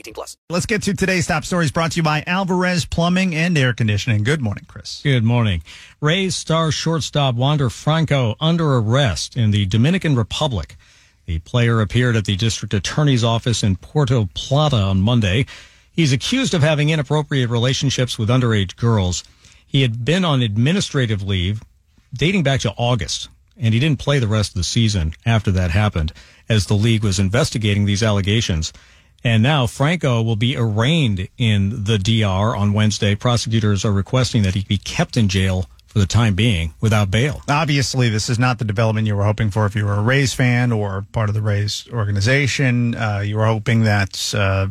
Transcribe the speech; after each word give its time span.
18 0.00 0.14
plus. 0.14 0.36
Let's 0.48 0.66
get 0.66 0.82
to 0.84 0.94
today's 0.94 1.26
top 1.26 1.44
stories 1.44 1.70
brought 1.70 1.92
to 1.92 1.96
you 1.98 2.02
by 2.02 2.24
Alvarez 2.26 2.86
Plumbing 2.86 3.34
and 3.34 3.56
Air 3.56 3.74
Conditioning. 3.74 4.24
Good 4.24 4.40
morning, 4.40 4.64
Chris. 4.66 5.00
Good 5.02 5.24
morning. 5.24 5.62
Rays 6.00 6.34
star 6.34 6.72
shortstop 6.72 7.34
Wander 7.34 7.68
Franco 7.68 8.34
under 8.40 8.76
arrest 8.76 9.36
in 9.36 9.50
the 9.50 9.66
Dominican 9.66 10.16
Republic. 10.16 10.76
The 11.26 11.38
player 11.40 11.82
appeared 11.82 12.16
at 12.16 12.24
the 12.24 12.34
district 12.34 12.72
attorney's 12.72 13.22
office 13.22 13.62
in 13.62 13.76
Puerto 13.76 14.26
Plata 14.34 14.76
on 14.76 15.02
Monday. 15.02 15.44
He's 15.92 16.12
accused 16.12 16.54
of 16.54 16.62
having 16.62 16.88
inappropriate 16.88 17.50
relationships 17.50 18.18
with 18.18 18.30
underage 18.30 18.76
girls. 18.76 19.22
He 19.66 19.82
had 19.82 20.04
been 20.04 20.24
on 20.24 20.40
administrative 20.40 21.22
leave 21.22 21.62
dating 22.14 22.42
back 22.42 22.60
to 22.60 22.72
August, 22.76 23.28
and 23.56 23.74
he 23.74 23.80
didn't 23.80 24.00
play 24.00 24.18
the 24.18 24.26
rest 24.26 24.52
of 24.52 24.56
the 24.56 24.64
season 24.64 25.12
after 25.26 25.50
that 25.52 25.70
happened 25.70 26.12
as 26.48 26.66
the 26.66 26.74
league 26.74 27.04
was 27.04 27.18
investigating 27.18 27.84
these 27.84 28.02
allegations. 28.02 28.72
And 29.22 29.42
now 29.42 29.66
Franco 29.66 30.22
will 30.22 30.36
be 30.36 30.56
arraigned 30.56 31.28
in 31.36 31.84
the 31.84 31.98
DR 31.98 32.56
on 32.56 32.72
Wednesday. 32.72 33.14
Prosecutors 33.14 33.84
are 33.84 33.92
requesting 33.92 34.42
that 34.42 34.54
he 34.54 34.64
be 34.64 34.78
kept 34.78 35.16
in 35.16 35.28
jail 35.28 35.66
for 35.86 35.98
the 35.98 36.06
time 36.06 36.34
being 36.34 36.72
without 36.80 37.10
bail. 37.10 37.42
Obviously, 37.48 38.08
this 38.08 38.30
is 38.30 38.38
not 38.38 38.58
the 38.58 38.64
development 38.64 39.08
you 39.08 39.16
were 39.16 39.24
hoping 39.24 39.50
for 39.50 39.66
if 39.66 39.74
you 39.74 39.84
were 39.84 39.94
a 39.94 40.02
Rays 40.02 40.32
fan 40.32 40.70
or 40.70 41.04
part 41.12 41.28
of 41.28 41.34
the 41.34 41.42
Rays 41.42 41.86
organization. 41.92 42.94
Uh, 42.94 43.22
you 43.24 43.36
were 43.36 43.46
hoping 43.46 43.82
that, 43.82 44.32
uh, 44.34 44.68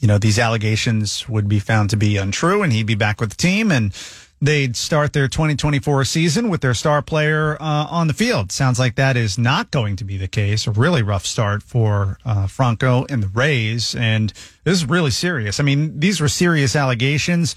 you 0.00 0.06
know, 0.06 0.18
these 0.18 0.38
allegations 0.38 1.28
would 1.28 1.48
be 1.48 1.58
found 1.58 1.90
to 1.90 1.96
be 1.96 2.18
untrue 2.18 2.62
and 2.62 2.72
he'd 2.72 2.86
be 2.86 2.94
back 2.94 3.18
with 3.20 3.30
the 3.30 3.36
team 3.36 3.72
and 3.72 3.94
they'd 4.40 4.76
start 4.76 5.12
their 5.12 5.28
2024 5.28 6.04
season 6.04 6.48
with 6.48 6.60
their 6.60 6.74
star 6.74 7.02
player 7.02 7.56
uh, 7.60 7.86
on 7.90 8.06
the 8.06 8.14
field. 8.14 8.52
Sounds 8.52 8.78
like 8.78 8.94
that 8.96 9.16
is 9.16 9.38
not 9.38 9.70
going 9.70 9.96
to 9.96 10.04
be 10.04 10.16
the 10.16 10.28
case. 10.28 10.66
A 10.66 10.70
really 10.70 11.02
rough 11.02 11.26
start 11.26 11.62
for 11.62 12.18
uh, 12.24 12.46
Franco 12.46 13.06
and 13.08 13.22
the 13.22 13.28
Rays. 13.28 13.94
And 13.94 14.32
this 14.64 14.74
is 14.74 14.86
really 14.86 15.10
serious. 15.10 15.60
I 15.60 15.62
mean, 15.62 15.98
these 16.00 16.20
were 16.20 16.28
serious 16.28 16.76
allegations 16.76 17.54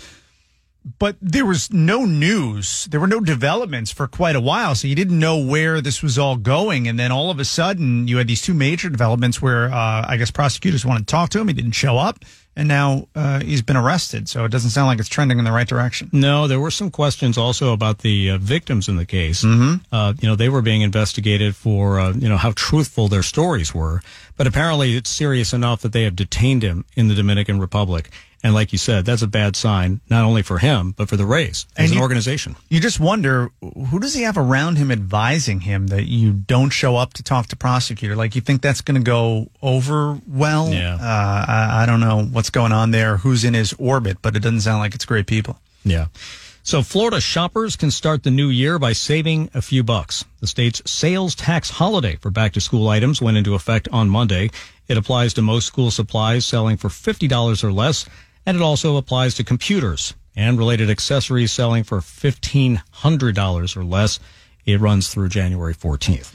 but 0.97 1.15
there 1.21 1.45
was 1.45 1.71
no 1.71 2.05
news. 2.05 2.85
There 2.89 2.99
were 2.99 3.07
no 3.07 3.19
developments 3.19 3.91
for 3.91 4.07
quite 4.07 4.35
a 4.35 4.41
while. 4.41 4.73
So 4.73 4.87
you 4.87 4.95
didn't 4.95 5.19
know 5.19 5.37
where 5.37 5.79
this 5.79 6.01
was 6.01 6.17
all 6.17 6.37
going. 6.37 6.87
And 6.87 6.99
then 6.99 7.11
all 7.11 7.29
of 7.29 7.39
a 7.39 7.45
sudden, 7.45 8.07
you 8.07 8.17
had 8.17 8.27
these 8.27 8.41
two 8.41 8.53
major 8.53 8.89
developments 8.89 9.41
where 9.41 9.71
uh, 9.71 10.05
I 10.07 10.17
guess 10.17 10.31
prosecutors 10.31 10.85
wanted 10.85 11.07
to 11.07 11.11
talk 11.11 11.29
to 11.31 11.39
him. 11.39 11.47
He 11.47 11.53
didn't 11.53 11.73
show 11.73 11.97
up. 11.97 12.25
And 12.55 12.67
now 12.67 13.07
uh, 13.15 13.39
he's 13.39 13.61
been 13.61 13.77
arrested. 13.77 14.27
So 14.27 14.43
it 14.43 14.51
doesn't 14.51 14.71
sound 14.71 14.87
like 14.87 14.99
it's 14.99 15.07
trending 15.07 15.39
in 15.39 15.45
the 15.45 15.51
right 15.53 15.67
direction. 15.67 16.09
No, 16.11 16.47
there 16.47 16.59
were 16.59 16.69
some 16.71 16.91
questions 16.91 17.37
also 17.37 17.71
about 17.71 17.99
the 17.99 18.31
uh, 18.31 18.37
victims 18.39 18.89
in 18.89 18.97
the 18.97 19.05
case. 19.05 19.43
Mm-hmm. 19.43 19.75
Uh, 19.95 20.13
you 20.21 20.27
know, 20.27 20.35
they 20.35 20.49
were 20.49 20.61
being 20.61 20.81
investigated 20.81 21.55
for, 21.55 21.99
uh, 21.99 22.11
you 22.13 22.27
know, 22.27 22.37
how 22.37 22.51
truthful 22.55 23.07
their 23.07 23.23
stories 23.23 23.73
were. 23.73 24.01
But 24.35 24.47
apparently 24.47 24.97
it's 24.97 25.09
serious 25.09 25.53
enough 25.53 25.81
that 25.81 25.93
they 25.93 26.03
have 26.03 26.15
detained 26.15 26.63
him 26.63 26.83
in 26.95 27.07
the 27.07 27.15
Dominican 27.15 27.59
Republic. 27.59 28.09
And 28.43 28.55
like 28.55 28.71
you 28.71 28.79
said, 28.79 29.05
that's 29.05 29.21
a 29.21 29.27
bad 29.27 29.55
sign, 29.55 30.01
not 30.09 30.23
only 30.23 30.41
for 30.41 30.57
him, 30.57 30.95
but 30.97 31.07
for 31.07 31.15
the 31.15 31.27
Rays 31.27 31.67
as 31.77 31.83
And 31.83 31.91
an 31.91 31.97
you- 31.97 32.01
organization. 32.01 32.55
You 32.69 32.79
just 32.79 32.99
wonder 32.99 33.51
who 33.61 33.99
does 33.99 34.15
he 34.15 34.23
have 34.23 34.35
around 34.35 34.77
him 34.77 34.89
advising 34.91 35.59
him 35.61 35.87
that 35.87 36.05
you 36.07 36.31
don't 36.33 36.71
show 36.71 36.95
up 36.95 37.13
to 37.13 37.23
talk 37.23 37.47
to 37.49 37.55
prosecutor? 37.55 38.15
Like 38.15 38.33
you 38.33 38.41
think 38.41 38.63
that's 38.63 38.81
going 38.81 38.99
to 38.99 39.05
go 39.05 39.51
over 39.61 40.19
well? 40.27 40.69
Yeah. 40.73 40.95
Uh, 40.95 41.45
I, 41.47 41.83
I 41.83 41.85
don't 41.85 41.99
know 41.99 42.23
what's 42.41 42.49
going 42.49 42.71
on 42.71 42.89
there, 42.89 43.17
who's 43.17 43.43
in 43.43 43.53
his 43.53 43.71
orbit, 43.73 44.17
but 44.23 44.35
it 44.35 44.39
doesn't 44.39 44.61
sound 44.61 44.79
like 44.79 44.95
it's 44.95 45.05
great 45.05 45.27
people. 45.27 45.59
Yeah. 45.83 46.07
So 46.63 46.81
Florida 46.81 47.21
shoppers 47.21 47.75
can 47.75 47.91
start 47.91 48.23
the 48.23 48.31
new 48.31 48.47
year 48.47 48.79
by 48.79 48.93
saving 48.93 49.51
a 49.53 49.61
few 49.61 49.83
bucks. 49.83 50.25
The 50.39 50.47
state's 50.47 50.81
sales 50.89 51.35
tax 51.35 51.69
holiday 51.69 52.15
for 52.15 52.31
back 52.31 52.53
to 52.53 52.59
school 52.59 52.87
items 52.87 53.21
went 53.21 53.37
into 53.37 53.53
effect 53.53 53.87
on 53.91 54.09
Monday. 54.09 54.49
It 54.87 54.97
applies 54.97 55.35
to 55.35 55.43
most 55.43 55.67
school 55.67 55.91
supplies 55.91 56.43
selling 56.43 56.77
for 56.77 56.87
$50 56.87 57.63
or 57.63 57.71
less, 57.71 58.09
and 58.43 58.57
it 58.57 58.63
also 58.63 58.97
applies 58.97 59.35
to 59.35 59.43
computers 59.43 60.15
and 60.35 60.57
related 60.57 60.89
accessories 60.89 61.51
selling 61.51 61.83
for 61.83 61.99
$1,500 61.99 63.77
or 63.77 63.83
less. 63.83 64.19
It 64.65 64.79
runs 64.79 65.09
through 65.09 65.29
January 65.29 65.75
14th. 65.75 66.33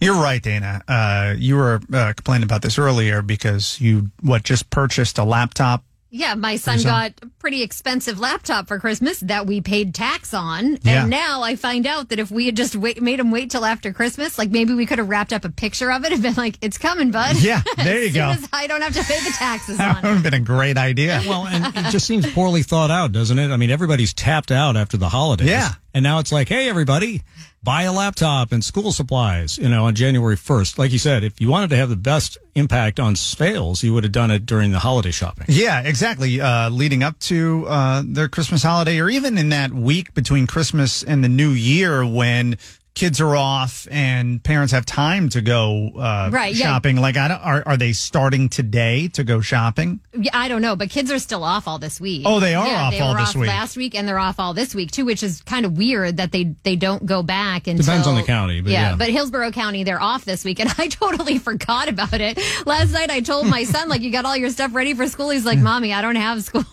You're 0.00 0.20
right, 0.22 0.42
Dana. 0.42 0.82
Uh, 0.86 1.34
you 1.36 1.56
were 1.56 1.80
uh, 1.92 2.12
complaining 2.16 2.44
about 2.44 2.62
this 2.62 2.78
earlier 2.78 3.20
because 3.22 3.80
you 3.80 4.10
what 4.22 4.44
just 4.44 4.70
purchased 4.70 5.18
a 5.18 5.24
laptop. 5.24 5.84
Yeah, 6.10 6.36
my 6.36 6.56
son 6.56 6.78
son? 6.78 6.90
got 6.90 7.12
a 7.22 7.26
pretty 7.38 7.60
expensive 7.62 8.18
laptop 8.18 8.66
for 8.66 8.78
Christmas 8.78 9.20
that 9.20 9.46
we 9.46 9.60
paid 9.60 9.94
tax 9.94 10.32
on. 10.32 10.78
Yeah. 10.82 11.02
And 11.02 11.10
now 11.10 11.42
I 11.42 11.54
find 11.54 11.86
out 11.86 12.08
that 12.08 12.18
if 12.18 12.30
we 12.30 12.46
had 12.46 12.56
just 12.56 12.74
wait, 12.74 13.02
made 13.02 13.20
him 13.20 13.30
wait 13.30 13.50
till 13.50 13.62
after 13.62 13.92
Christmas, 13.92 14.38
like 14.38 14.48
maybe 14.50 14.72
we 14.72 14.86
could 14.86 14.96
have 14.96 15.08
wrapped 15.10 15.34
up 15.34 15.44
a 15.44 15.50
picture 15.50 15.92
of 15.92 16.06
it 16.06 16.12
and 16.12 16.22
been 16.22 16.32
like, 16.32 16.56
it's 16.62 16.78
coming, 16.78 17.10
bud. 17.10 17.36
Yeah, 17.42 17.60
there 17.76 17.98
you 18.00 18.06
as 18.08 18.14
go. 18.14 18.32
Soon 18.34 18.44
as 18.44 18.48
I 18.54 18.66
don't 18.68 18.80
have 18.80 18.94
to 18.94 19.02
pay 19.04 19.20
the 19.22 19.34
taxes 19.36 19.76
That 19.76 20.02
would 20.02 20.08
it. 20.08 20.14
have 20.14 20.22
been 20.22 20.32
a 20.32 20.40
great 20.40 20.78
idea. 20.78 21.20
Well, 21.26 21.46
and 21.46 21.76
it 21.76 21.90
just 21.90 22.06
seems 22.06 22.30
poorly 22.32 22.62
thought 22.62 22.90
out, 22.90 23.12
doesn't 23.12 23.38
it? 23.38 23.50
I 23.50 23.58
mean, 23.58 23.70
everybody's 23.70 24.14
tapped 24.14 24.50
out 24.50 24.78
after 24.78 24.96
the 24.96 25.10
holidays. 25.10 25.48
Yeah. 25.50 25.72
And 25.98 26.04
now 26.04 26.20
it's 26.20 26.30
like, 26.30 26.48
hey, 26.48 26.68
everybody, 26.68 27.22
buy 27.60 27.82
a 27.82 27.92
laptop 27.92 28.52
and 28.52 28.62
school 28.62 28.92
supplies, 28.92 29.58
you 29.58 29.68
know, 29.68 29.86
on 29.86 29.96
January 29.96 30.36
1st. 30.36 30.78
Like 30.78 30.92
you 30.92 30.98
said, 31.00 31.24
if 31.24 31.40
you 31.40 31.48
wanted 31.48 31.70
to 31.70 31.76
have 31.76 31.88
the 31.88 31.96
best 31.96 32.38
impact 32.54 33.00
on 33.00 33.16
sales, 33.16 33.82
you 33.82 33.92
would 33.94 34.04
have 34.04 34.12
done 34.12 34.30
it 34.30 34.46
during 34.46 34.70
the 34.70 34.78
holiday 34.78 35.10
shopping. 35.10 35.46
Yeah, 35.48 35.80
exactly. 35.80 36.40
Uh, 36.40 36.70
leading 36.70 37.02
up 37.02 37.18
to 37.18 37.66
uh, 37.66 38.04
their 38.06 38.28
Christmas 38.28 38.62
holiday, 38.62 39.00
or 39.00 39.10
even 39.10 39.36
in 39.36 39.48
that 39.48 39.72
week 39.72 40.14
between 40.14 40.46
Christmas 40.46 41.02
and 41.02 41.24
the 41.24 41.28
New 41.28 41.50
Year, 41.50 42.06
when 42.06 42.58
kids 42.94 43.20
are 43.20 43.36
off 43.36 43.86
and 43.90 44.42
parents 44.42 44.72
have 44.72 44.84
time 44.84 45.28
to 45.28 45.40
go 45.40 45.90
uh, 45.96 46.30
Right, 46.32 46.54
yeah. 46.54 46.66
shopping. 46.66 46.96
Like, 46.96 47.16
I 47.16 47.28
don't, 47.28 47.38
are 47.40 47.62
are 47.66 47.76
they 47.76 47.92
starting 47.92 48.48
today 48.48 49.08
to 49.08 49.22
go 49.24 49.40
shopping? 49.40 50.00
Yeah, 50.12 50.30
I 50.34 50.48
don't 50.48 50.62
know, 50.62 50.74
but 50.74 50.90
kids 50.90 51.10
are 51.12 51.18
still 51.20 51.44
off 51.44 51.68
all 51.68 51.78
this 51.78 52.00
week. 52.00 52.22
Oh, 52.26 52.40
they 52.40 52.54
are 52.54 52.66
yeah, 52.66 52.82
off 52.82 52.92
they 52.92 53.00
all 53.00 53.14
were 53.14 53.20
this 53.20 53.28
off 53.30 53.36
week. 53.36 53.48
last 53.48 53.76
week, 53.76 53.94
and 53.94 54.08
they're 54.08 54.18
off 54.18 54.40
all 54.40 54.52
this 54.54 54.74
week 54.74 54.90
too, 54.90 55.04
which 55.04 55.22
is 55.22 55.42
kind 55.42 55.64
of 55.64 55.76
weird 55.78 56.16
that 56.16 56.32
they 56.32 56.54
they 56.64 56.74
don't 56.76 57.06
go 57.06 57.22
back 57.22 57.66
until 57.68 57.84
Depends 57.84 58.06
on 58.06 58.16
the 58.16 58.22
county, 58.24 58.60
but 58.60 58.72
yeah. 58.72 58.96
but 58.96 59.08
Hillsborough 59.10 59.52
County 59.52 59.84
they're 59.84 60.02
off 60.02 60.24
this 60.24 60.44
week, 60.44 60.58
and 60.58 60.72
I 60.78 60.88
totally 60.88 61.38
forgot 61.38 61.88
about 61.88 62.20
it. 62.20 62.38
Last 62.66 62.92
night 62.92 63.10
I 63.10 63.20
told 63.20 63.46
my 63.46 63.64
son 63.64 63.88
like, 63.88 64.00
"You 64.02 64.10
got 64.10 64.24
all 64.24 64.36
your 64.36 64.50
stuff 64.50 64.74
ready 64.74 64.94
for 64.94 65.06
school?" 65.06 65.30
He's 65.30 65.44
like, 65.44 65.58
"Mommy, 65.58 65.92
I 65.92 66.02
don't 66.02 66.16
have 66.16 66.42
school." 66.42 66.64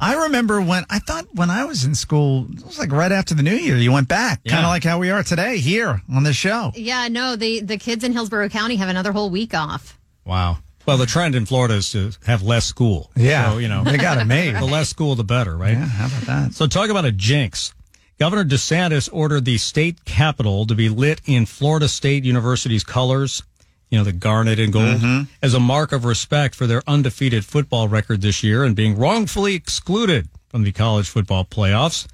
I 0.00 0.24
remember 0.24 0.60
when 0.60 0.84
I 0.90 0.98
thought 0.98 1.26
when 1.34 1.50
I 1.50 1.64
was 1.64 1.84
in 1.84 1.94
school, 1.94 2.46
it 2.52 2.64
was 2.64 2.78
like 2.78 2.92
right 2.92 3.12
after 3.12 3.34
the 3.34 3.42
New 3.42 3.54
Year, 3.54 3.76
you 3.76 3.92
went 3.92 4.08
back, 4.08 4.42
kind 4.44 4.64
of 4.64 4.68
like 4.70 4.84
how 4.84 4.98
we 4.98 5.10
are 5.10 5.22
today 5.22 5.58
here 5.58 6.00
on 6.12 6.22
the 6.22 6.32
show. 6.32 6.72
yeah, 6.74 7.08
no, 7.08 7.36
the 7.36 7.60
the 7.60 7.76
kids 7.78 8.04
in 8.04 8.12
Hillsborough 8.12 8.48
County 8.48 8.76
have 8.76 8.88
another 8.88 9.12
whole 9.12 9.30
week 9.30 9.54
off. 9.54 9.98
Wow. 10.24 10.58
Well, 10.84 10.96
the 10.96 11.06
trend 11.06 11.34
in 11.36 11.46
Florida 11.46 11.74
is 11.74 11.90
to 11.92 12.10
have 12.26 12.42
less 12.42 12.64
school. 12.64 13.10
So, 13.52 13.58
you 13.58 13.68
know, 13.68 13.84
they 13.84 13.98
got 13.98 14.18
it 14.18 14.24
made. 14.24 14.56
the 14.56 14.64
less 14.64 14.88
school, 14.88 15.14
the 15.14 15.22
better, 15.24 15.56
right? 15.56 15.72
Yeah, 15.74 15.86
how 15.86 16.06
about 16.06 16.22
that? 16.22 16.54
So 16.54 16.66
talk 16.66 16.90
about 16.90 17.04
a 17.04 17.12
jinx. 17.12 17.72
Governor 18.18 18.44
DeSantis 18.44 19.08
ordered 19.12 19.44
the 19.44 19.58
state 19.58 20.04
capitol 20.04 20.66
to 20.66 20.74
be 20.74 20.88
lit 20.88 21.20
in 21.24 21.46
Florida 21.46 21.88
State 21.88 22.24
University's 22.24 22.84
colors, 22.84 23.42
you 23.92 23.98
know, 23.98 24.04
the 24.04 24.12
garnet 24.12 24.58
and 24.58 24.72
gold, 24.72 25.00
mm-hmm. 25.00 25.24
as 25.42 25.52
a 25.52 25.60
mark 25.60 25.92
of 25.92 26.06
respect 26.06 26.54
for 26.54 26.66
their 26.66 26.82
undefeated 26.86 27.44
football 27.44 27.88
record 27.88 28.22
this 28.22 28.42
year 28.42 28.64
and 28.64 28.74
being 28.74 28.96
wrongfully 28.96 29.54
excluded 29.54 30.28
from 30.48 30.62
the 30.62 30.72
college 30.72 31.10
football 31.10 31.44
playoffs. 31.44 32.08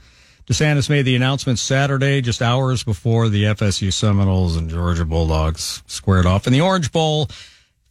DeSantis 0.49 0.91
made 0.91 1.03
the 1.03 1.15
announcement 1.15 1.61
Saturday, 1.61 2.21
just 2.21 2.43
hours 2.43 2.83
before 2.83 3.29
the 3.29 3.45
FSU 3.45 3.93
Seminoles 3.93 4.57
and 4.57 4.69
Georgia 4.69 5.05
Bulldogs 5.05 5.85
squared 5.87 6.27
off 6.27 6.49
in 6.49 6.53
the 6.53 6.61
Orange 6.61 6.91
Bowl. 6.91 7.29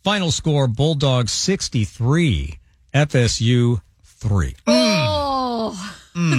Final 0.03 0.31
score 0.31 0.67
Bulldogs 0.67 1.31
63, 1.31 2.59
FSU 2.93 3.81
3. 4.03 4.55
Oh, 4.67 5.96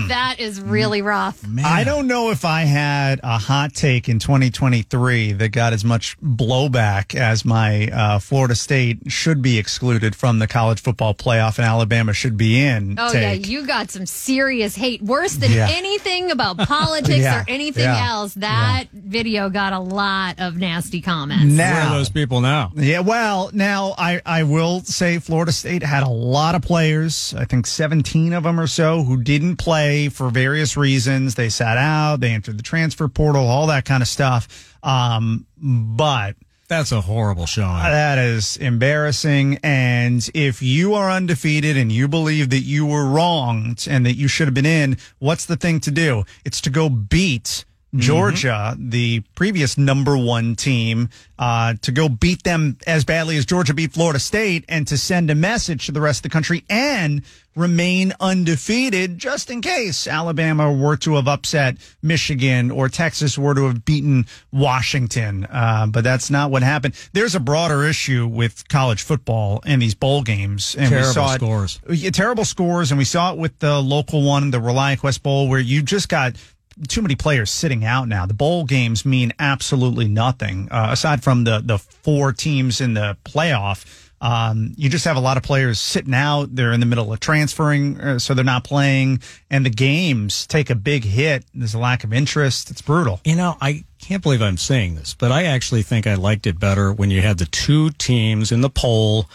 that 0.09 0.37
is 0.39 0.61
really 0.61 1.03
rough. 1.03 1.43
I 1.65 1.85
don't 1.85 2.07
know 2.07 2.31
if 2.31 2.45
I 2.45 2.63
had 2.63 3.21
a 3.23 3.39
hot 3.39 3.75
take 3.75 4.09
in 4.09 4.19
2023 4.19 5.33
that 5.33 5.49
got 5.51 5.73
as 5.73 5.85
much 5.85 6.19
blowback 6.21 7.15
as 7.15 7.45
my 7.45 7.87
uh, 7.89 8.19
Florida 8.19 8.55
State 8.55 8.99
should 9.09 9.41
be 9.43 9.59
excluded 9.59 10.17
from 10.17 10.39
the 10.41 10.47
college 10.47 10.81
football 10.81 11.15
playoff 11.15 11.59
and 11.59 11.67
Alabama 11.67 12.13
should 12.13 12.37
be 12.37 12.61
in. 12.61 12.97
Oh 12.99 13.13
take. 13.13 13.23
yeah, 13.23 13.49
you 13.49 13.67
got 13.67 13.91
some 13.91 14.07
serious 14.07 14.75
hate, 14.75 15.03
worse 15.03 15.35
than 15.37 15.53
Yeah. 15.53 15.69
anything 15.71 16.31
about 16.31 16.59
politics 16.59 17.19
Yeah, 17.19 17.43
or 17.43 17.45
anything 17.49 17.85
yeah, 17.85 18.09
else. 18.11 18.35
That 18.35 18.85
video 18.93 19.49
got 19.51 19.73
a 19.73 19.79
lot 19.81 20.41
of 20.41 20.57
nasty 20.57 21.01
comments. 21.01 21.45
Now- 21.45 21.75
Where 21.75 21.83
are 21.85 21.99
those 21.99 22.11
people 22.11 22.41
now? 22.41 22.73
Yeah, 22.75 23.01
well, 23.01 23.51
now 23.53 23.95
I, 23.97 24.21
I 24.27 24.43
will 24.43 24.81
say 24.81 25.19
Florida 25.19 25.53
State 25.53 25.83
had 25.83 26.03
a 26.03 26.09
lot 26.09 26.55
of 26.55 26.63
players, 26.63 27.35
I 27.37 27.45
think 27.45 27.67
17 27.67 28.33
of 28.33 28.43
them 28.43 28.59
or 28.59 28.67
so, 28.67 29.03
who 29.03 29.23
didn't 29.23 29.57
play 29.69 30.09
for 30.09 30.31
various 30.31 30.77
reasons. 30.79 31.35
They 31.35 31.51
sat 31.51 31.77
out, 31.77 32.21
they 32.21 32.31
entered 32.31 32.59
the 32.59 32.63
transfer 32.63 33.07
portal, 33.09 33.47
all 33.47 33.67
that 33.67 33.85
kind 33.85 34.03
of 34.03 34.09
stuff. 34.09 34.75
Um, 34.83 35.45
but 35.61 36.37
That's 36.69 36.91
a 36.93 37.03
horrible 37.03 37.45
showing. 37.47 37.83
that 37.83 38.17
is 38.19 38.57
embarrassing. 38.57 39.59
And 39.63 40.27
if 40.33 40.63
you 40.63 40.95
are 40.95 41.11
undefeated 41.11 41.77
and 41.77 41.93
you 41.93 42.09
believe 42.09 42.49
that 42.51 42.61
you 42.61 42.87
were 42.87 43.05
wronged 43.07 43.87
and 43.91 44.07
that 44.07 44.15
you 44.15 44.27
should 44.27 44.47
have 44.47 44.55
been 44.55 44.65
in, 44.67 44.97
what's 45.19 45.45
the 45.45 45.57
thing 45.57 45.81
to 45.81 45.91
do? 45.91 46.25
It's 46.47 46.61
to 46.63 46.71
go 46.71 46.89
beat 46.89 47.65
Georgia, 47.97 48.77
the 48.79 49.21
previous 49.35 49.79
number 49.79 50.17
one 50.17 50.55
team, 50.57 51.09
uh, 51.39 51.75
to 51.83 51.91
go 51.93 52.09
beat 52.09 52.43
them 52.43 52.77
as 52.87 53.05
badly 53.05 53.37
as 53.39 53.47
Georgia 53.47 53.73
beat 53.73 53.93
Florida 53.93 54.19
State 54.19 54.65
and 54.69 54.87
to 54.89 54.99
send 54.99 55.31
a 55.31 55.35
message 55.35 55.87
to 55.87 55.93
the 55.93 56.01
rest 56.01 56.19
of 56.19 56.23
the 56.25 56.29
country 56.29 56.65
and 56.69 57.23
remain 57.57 58.13
undefeated 58.21 59.19
just 59.19 59.51
in 59.51 59.61
case 59.61 60.07
Alabama 60.07 60.73
were 60.73 60.97
to 60.99 61.15
have 61.15 61.27
upset 61.27 61.77
Michigan 62.03 62.71
or 62.71 62.89
Texas 62.89 63.37
were 63.39 63.55
to 63.55 63.65
have 63.67 63.85
beaten 63.85 64.27
Washington. 64.53 65.47
Uh, 65.51 65.87
but 65.87 66.05
that's 66.05 66.31
not 66.31 66.51
what 66.51 66.63
happened. 66.63 66.95
There's 67.15 67.35
a 67.35 67.41
broader 67.41 67.85
issue 67.85 68.27
with 68.27 68.69
college 68.69 69.03
football 69.03 69.61
and 69.65 69.81
these 69.83 69.95
bowl 69.95 70.23
games. 70.23 70.77
And 70.79 70.89
Terrible 70.91 71.09
we 71.09 71.15
saw 71.15 71.33
it- 71.33 71.37
scores. 71.37 71.81
yeah, 71.91 72.11
terrible 72.11 72.45
scores, 72.45 72.91
and 72.93 72.99
we 72.99 73.05
saw 73.05 73.33
it 73.33 73.39
with 73.39 73.59
the 73.61 73.81
local 73.81 74.23
one, 74.23 74.51
the 74.51 74.61
ReliaQuest 74.61 75.23
Bowl, 75.23 75.49
where 75.49 75.59
you 75.61 75.83
just 75.83 76.09
got 76.09 76.37
too 76.87 77.03
many 77.03 77.17
players 77.17 77.51
sitting 77.51 77.85
out 77.85 78.09
now. 78.09 78.27
The 78.27 78.35
bowl 78.35 78.65
games 78.65 79.05
mean 79.05 79.33
absolutely 79.39 80.09
nothing 80.09 80.69
uh, 80.71 80.89
aside 80.91 81.23
from 81.23 81.45
the 81.45 81.61
the 81.65 81.79
four 81.79 82.33
teams 82.33 82.81
in 82.81 82.95
the 82.95 83.17
playoff. 83.25 84.05
Um, 84.21 84.75
you 84.77 84.89
just 84.89 85.05
have 85.05 85.17
a 85.17 85.21
lot 85.21 85.37
of 85.37 85.45
players 85.45 85.79
sitting 85.79 86.15
out. 86.15 86.55
They're 86.55 86.73
in 86.73 86.81
the 86.81 86.87
middle 86.87 87.13
of 87.13 87.21
transferring, 87.21 88.01
uh, 88.01 88.19
so 88.19 88.35
they're 88.35 88.45
not 88.45 88.65
playing, 88.65 89.21
and 89.49 89.65
the 89.65 89.71
games 89.71 90.47
take 90.47 90.71
a 90.71 90.75
big 90.75 91.05
hit. 91.05 91.45
There's 91.55 91.75
a 91.75 91.79
lack 91.79 92.03
of 92.03 92.13
interest. 92.13 92.71
It's 92.71 92.83
brutal. 92.83 93.21
You 93.25 93.37
know, 93.37 93.57
I 93.61 93.85
can't 94.01 94.23
believe 94.23 94.43
I'm 94.43 94.57
saying 94.57 94.97
this, 94.97 95.15
but 95.15 95.31
I 95.31 95.45
actually 95.45 95.83
think 95.83 96.07
I 96.07 96.15
liked 96.15 96.47
it 96.47 96.59
better 96.59 96.93
when 96.93 97.11
you 97.11 97.23
had 97.23 97.39
the 97.39 97.47
two 97.47 97.91
teams 97.91 98.51
in 98.51 98.61
the 98.61 98.71
poll 98.71 99.27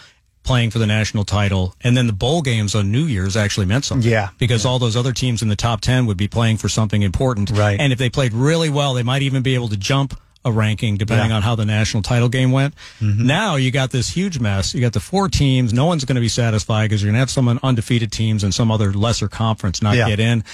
playing 0.44 0.70
for 0.70 0.78
the 0.78 0.86
national 0.86 1.24
title, 1.24 1.74
and 1.82 1.96
then 1.96 2.06
the 2.06 2.12
bowl 2.12 2.42
games 2.42 2.74
on 2.74 2.92
New 2.92 3.04
Year's 3.04 3.36
actually 3.36 3.66
meant 3.66 3.84
something. 3.84 4.08
Yeah. 4.08 4.28
Because 4.38 4.64
all 4.64 4.78
those 4.78 4.96
other 4.96 5.12
teams 5.12 5.42
in 5.42 5.48
the 5.48 5.56
top 5.56 5.80
10 5.80 6.06
would 6.06 6.16
be 6.16 6.28
playing 6.28 6.58
for 6.58 6.68
something 6.68 7.02
important. 7.02 7.50
Right. 7.50 7.80
And 7.80 7.92
if 7.92 7.98
they 7.98 8.10
played 8.10 8.32
really 8.32 8.70
well, 8.70 8.94
they 8.94 9.02
might 9.02 9.22
even 9.22 9.42
be 9.42 9.54
able 9.54 9.68
to 9.68 9.76
jump 9.76 10.18
a 10.46 10.52
ranking 10.52 10.98
depending 10.98 11.30
Yeah. 11.30 11.36
on 11.36 11.42
how 11.42 11.54
the 11.54 11.64
national 11.64 12.02
title 12.02 12.28
game 12.28 12.52
went. 12.52 12.74
Mm-hmm. 13.00 13.26
Now 13.26 13.56
you 13.56 13.70
got 13.70 13.90
this 13.90 14.10
huge 14.10 14.38
mess. 14.38 14.74
You 14.74 14.82
got 14.82 14.92
the 14.92 15.00
four 15.00 15.30
teams. 15.30 15.72
No 15.72 15.86
one's 15.86 16.04
going 16.04 16.16
to 16.16 16.20
be 16.20 16.28
satisfied 16.28 16.84
because 16.90 17.02
you're 17.02 17.08
going 17.08 17.14
to 17.14 17.20
have 17.20 17.30
some 17.30 17.48
undefeated 17.62 18.12
teams 18.12 18.44
and 18.44 18.52
some 18.54 18.70
other 18.70 18.92
lesser 18.92 19.26
conference 19.26 19.80
not 19.80 19.96
Yeah. 19.96 20.06
get 20.06 20.20
in. 20.20 20.44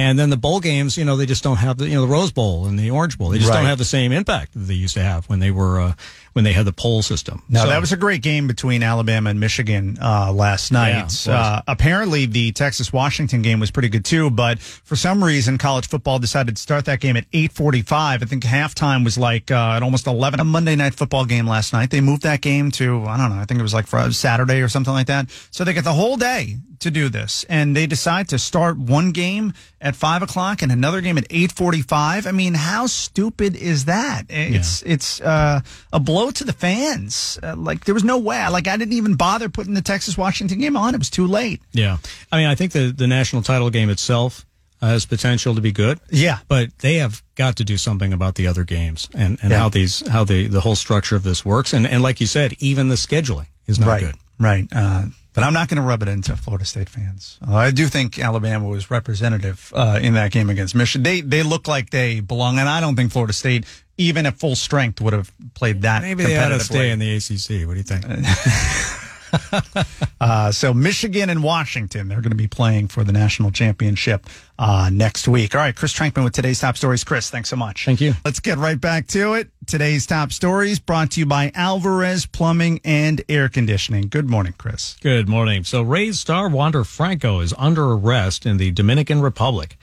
And 0.00 0.18
then 0.18 0.30
the 0.30 0.36
bowl 0.36 0.60
games, 0.60 0.96
you 0.96 1.04
know, 1.04 1.16
they 1.16 1.26
just 1.26 1.42
don't 1.44 1.58
have 1.58 1.76
the, 1.78 1.86
you 1.86 1.94
know, 1.94 2.02
the 2.02 2.06
Rose 2.12 2.32
Bowl 2.32 2.66
and 2.66 2.78
the 2.78 2.90
Orange 2.90 3.18
Bowl. 3.18 3.28
They 3.30 3.38
just 3.38 3.50
Right. 3.50 3.56
don't 3.58 3.66
have 3.66 3.78
the 3.78 3.84
same 3.84 4.12
impact 4.12 4.54
that 4.54 4.60
they 4.60 4.74
used 4.74 4.94
to 4.94 5.02
have 5.02 5.26
when 5.28 5.40
they 5.40 5.50
were, 5.50 5.80
uh, 5.80 5.92
when 6.32 6.44
they 6.44 6.52
had 6.52 6.64
the 6.64 6.72
poll 6.72 7.02
system. 7.02 7.42
No, 7.48 7.62
So- 7.62 7.68
that 7.68 7.80
was 7.80 7.92
a 7.92 7.96
great 7.96 8.22
game 8.22 8.46
between 8.46 8.82
Alabama 8.82 9.30
and 9.30 9.40
Michigan 9.40 9.98
uh, 10.00 10.32
last 10.32 10.70
night. 10.72 11.04
was. 11.04 11.28
uh, 11.28 11.60
apparently, 11.66 12.24
the 12.26 12.52
Texas 12.52 12.92
Washington 12.92 13.42
game 13.42 13.58
was 13.60 13.70
pretty 13.72 13.88
good 13.88 14.04
too, 14.04 14.30
but 14.30 14.58
for 14.60 14.94
some 14.96 15.22
reason, 15.24 15.58
college 15.58 15.88
football 15.88 16.18
decided 16.18 16.56
to 16.56 16.62
start 16.62 16.84
that 16.86 17.00
game 17.00 17.16
at 17.16 17.24
eight 17.32 17.52
forty-five. 17.52 18.22
I 18.22 18.26
think 18.26 18.44
halftime 18.44 19.04
was 19.04 19.18
like 19.18 19.50
uh, 19.50 19.74
at 19.76 19.82
almost 19.82 20.06
eleven. 20.06 20.38
A 20.40 20.44
Monday 20.44 20.76
night 20.76 20.94
football 20.94 21.24
game 21.24 21.46
last 21.48 21.72
night. 21.72 21.90
They 21.90 22.00
moved 22.00 22.22
that 22.22 22.40
game 22.40 22.70
to 22.72 23.04
I 23.06 23.16
don't 23.16 23.30
know. 23.34 23.40
I 23.42 23.44
think 23.44 23.58
it 23.58 23.62
was 23.64 23.74
like 23.74 23.86
Friday, 23.88 24.12
Saturday 24.12 24.60
or 24.62 24.68
something 24.68 24.94
like 24.94 25.08
that. 25.08 25.26
So 25.50 25.64
they 25.64 25.72
get 25.72 25.84
the 25.84 25.92
whole 25.94 26.16
day 26.16 26.58
to 26.78 26.90
do 26.90 27.08
this, 27.10 27.44
and 27.50 27.76
they 27.76 27.86
decide 27.86 28.28
to 28.28 28.38
start 28.38 28.78
one 28.78 29.10
game 29.10 29.52
at 29.82 29.89
five 29.96 30.22
o'clock 30.22 30.62
and 30.62 30.70
another 30.72 31.00
game 31.00 31.18
at 31.18 31.26
eight 31.30 31.52
forty-five. 31.52 32.26
I 32.26 32.32
mean, 32.32 32.54
how 32.54 32.86
stupid 32.86 33.56
is 33.56 33.86
that? 33.86 34.24
It's 34.28 34.82
it's 34.82 35.20
uh, 35.20 35.60
a 35.92 36.00
blow 36.00 36.30
to 36.30 36.44
the 36.44 36.52
fans. 36.52 37.38
Uh, 37.42 37.56
like 37.56 37.84
there 37.84 37.94
was 37.94 38.04
no 38.04 38.18
way. 38.18 38.46
Like 38.48 38.68
I 38.68 38.76
didn't 38.76 38.94
even 38.94 39.14
bother 39.14 39.48
putting 39.48 39.74
the 39.74 39.82
Texas 39.82 40.16
Washington 40.18 40.58
game 40.58 40.76
on. 40.76 40.94
It 40.94 40.98
was 40.98 41.10
too 41.10 41.26
late. 41.26 41.60
Yeah. 41.72 41.98
I 42.32 42.36
mean, 42.38 42.46
I 42.46 42.54
think 42.54 42.72
the, 42.72 42.92
the 42.92 43.06
national 43.06 43.42
title 43.42 43.70
game 43.70 43.90
itself 43.90 44.46
uh, 44.82 44.88
has 44.88 45.06
potential 45.06 45.54
to 45.54 45.60
be 45.60 45.72
good. 45.72 46.00
Yeah. 46.10 46.38
But 46.48 46.78
they 46.78 46.96
have 46.96 47.22
got 47.34 47.56
to 47.56 47.64
do 47.64 47.76
something 47.76 48.12
about 48.12 48.34
the 48.36 48.46
other 48.46 48.64
games 48.64 49.08
and, 49.14 49.38
and 49.42 49.50
Yeah. 49.50 49.58
how 49.58 49.68
these, 49.68 50.06
how 50.08 50.24
the, 50.24 50.46
the 50.46 50.60
whole 50.60 50.76
structure 50.76 51.16
of 51.16 51.22
this 51.22 51.44
works. 51.44 51.72
And, 51.72 51.86
and 51.86 52.02
like 52.02 52.20
you 52.20 52.26
said, 52.26 52.54
even 52.60 52.88
the 52.88 52.94
scheduling 52.96 53.46
is 53.66 53.78
not 53.78 53.88
right. 53.88 54.00
good. 54.00 54.14
Right. 54.38 54.66
Uh, 54.72 55.04
but 55.32 55.44
I'm 55.44 55.52
not 55.52 55.68
going 55.68 55.76
to 55.76 55.86
rub 55.86 56.02
it 56.02 56.08
into 56.08 56.36
Florida 56.36 56.64
State 56.64 56.88
fans. 56.88 57.38
Uh, 57.46 57.54
I 57.54 57.70
do 57.70 57.86
think 57.86 58.18
Alabama 58.18 58.66
was 58.68 58.90
representative 58.90 59.72
uh, 59.74 59.98
in 60.02 60.14
that 60.14 60.32
game 60.32 60.50
against 60.50 60.74
Michigan. 60.74 61.02
They 61.02 61.20
they 61.20 61.42
look 61.42 61.68
like 61.68 61.90
they 61.90 62.20
belong, 62.20 62.58
and 62.58 62.68
I 62.68 62.80
don't 62.80 62.96
think 62.96 63.12
Florida 63.12 63.32
State, 63.32 63.64
even 63.96 64.26
at 64.26 64.38
full 64.38 64.56
strength, 64.56 65.00
would 65.00 65.12
have 65.12 65.32
played 65.54 65.82
that. 65.82 66.02
Maybe 66.02 66.24
they 66.24 66.38
ought 66.38 66.48
to 66.48 66.60
stay 66.60 66.90
in 66.90 66.98
the 66.98 67.16
ACC. 67.16 67.66
What 67.66 67.74
do 67.74 67.78
you 67.78 67.84
think? 67.84 68.04
Uh, 70.20 70.52
so 70.52 70.74
Michigan 70.74 71.30
and 71.30 71.42
Washington, 71.42 72.08
they're 72.08 72.20
going 72.20 72.30
to 72.30 72.36
be 72.36 72.46
playing 72.46 72.88
for 72.88 73.04
the 73.04 73.12
national 73.12 73.50
championship 73.50 74.26
uh, 74.58 74.90
next 74.92 75.26
week. 75.26 75.54
All 75.54 75.60
right, 75.62 75.74
Chris 75.74 75.94
Trenkmann 75.94 76.24
with 76.24 76.34
today's 76.34 76.60
top 76.60 76.76
stories. 76.76 77.04
Chris, 77.04 77.30
thanks 77.30 77.48
so 77.48 77.56
much. 77.56 77.86
Thank 77.86 78.02
you. 78.02 78.12
Let's 78.22 78.38
get 78.38 78.58
right 78.58 78.78
back 78.78 79.06
to 79.08 79.32
it. 79.32 79.48
Today's 79.66 80.06
top 80.06 80.32
stories 80.32 80.78
brought 80.78 81.12
to 81.12 81.20
you 81.20 81.26
by 81.26 81.52
Alvarez 81.54 82.26
Plumbing 82.26 82.80
and 82.84 83.22
Air 83.30 83.48
Conditioning. 83.48 84.08
Good 84.08 84.28
morning, 84.28 84.54
Chris. 84.58 84.96
Good 85.00 85.26
morning. 85.26 85.64
So 85.64 85.80
Rays 85.80 86.20
star 86.20 86.50
Wander 86.50 86.84
Franco 86.84 87.40
is 87.40 87.54
under 87.56 87.92
arrest 87.92 88.44
in 88.44 88.58
the 88.58 88.70
Dominican 88.72 89.22
Republic. 89.22 89.78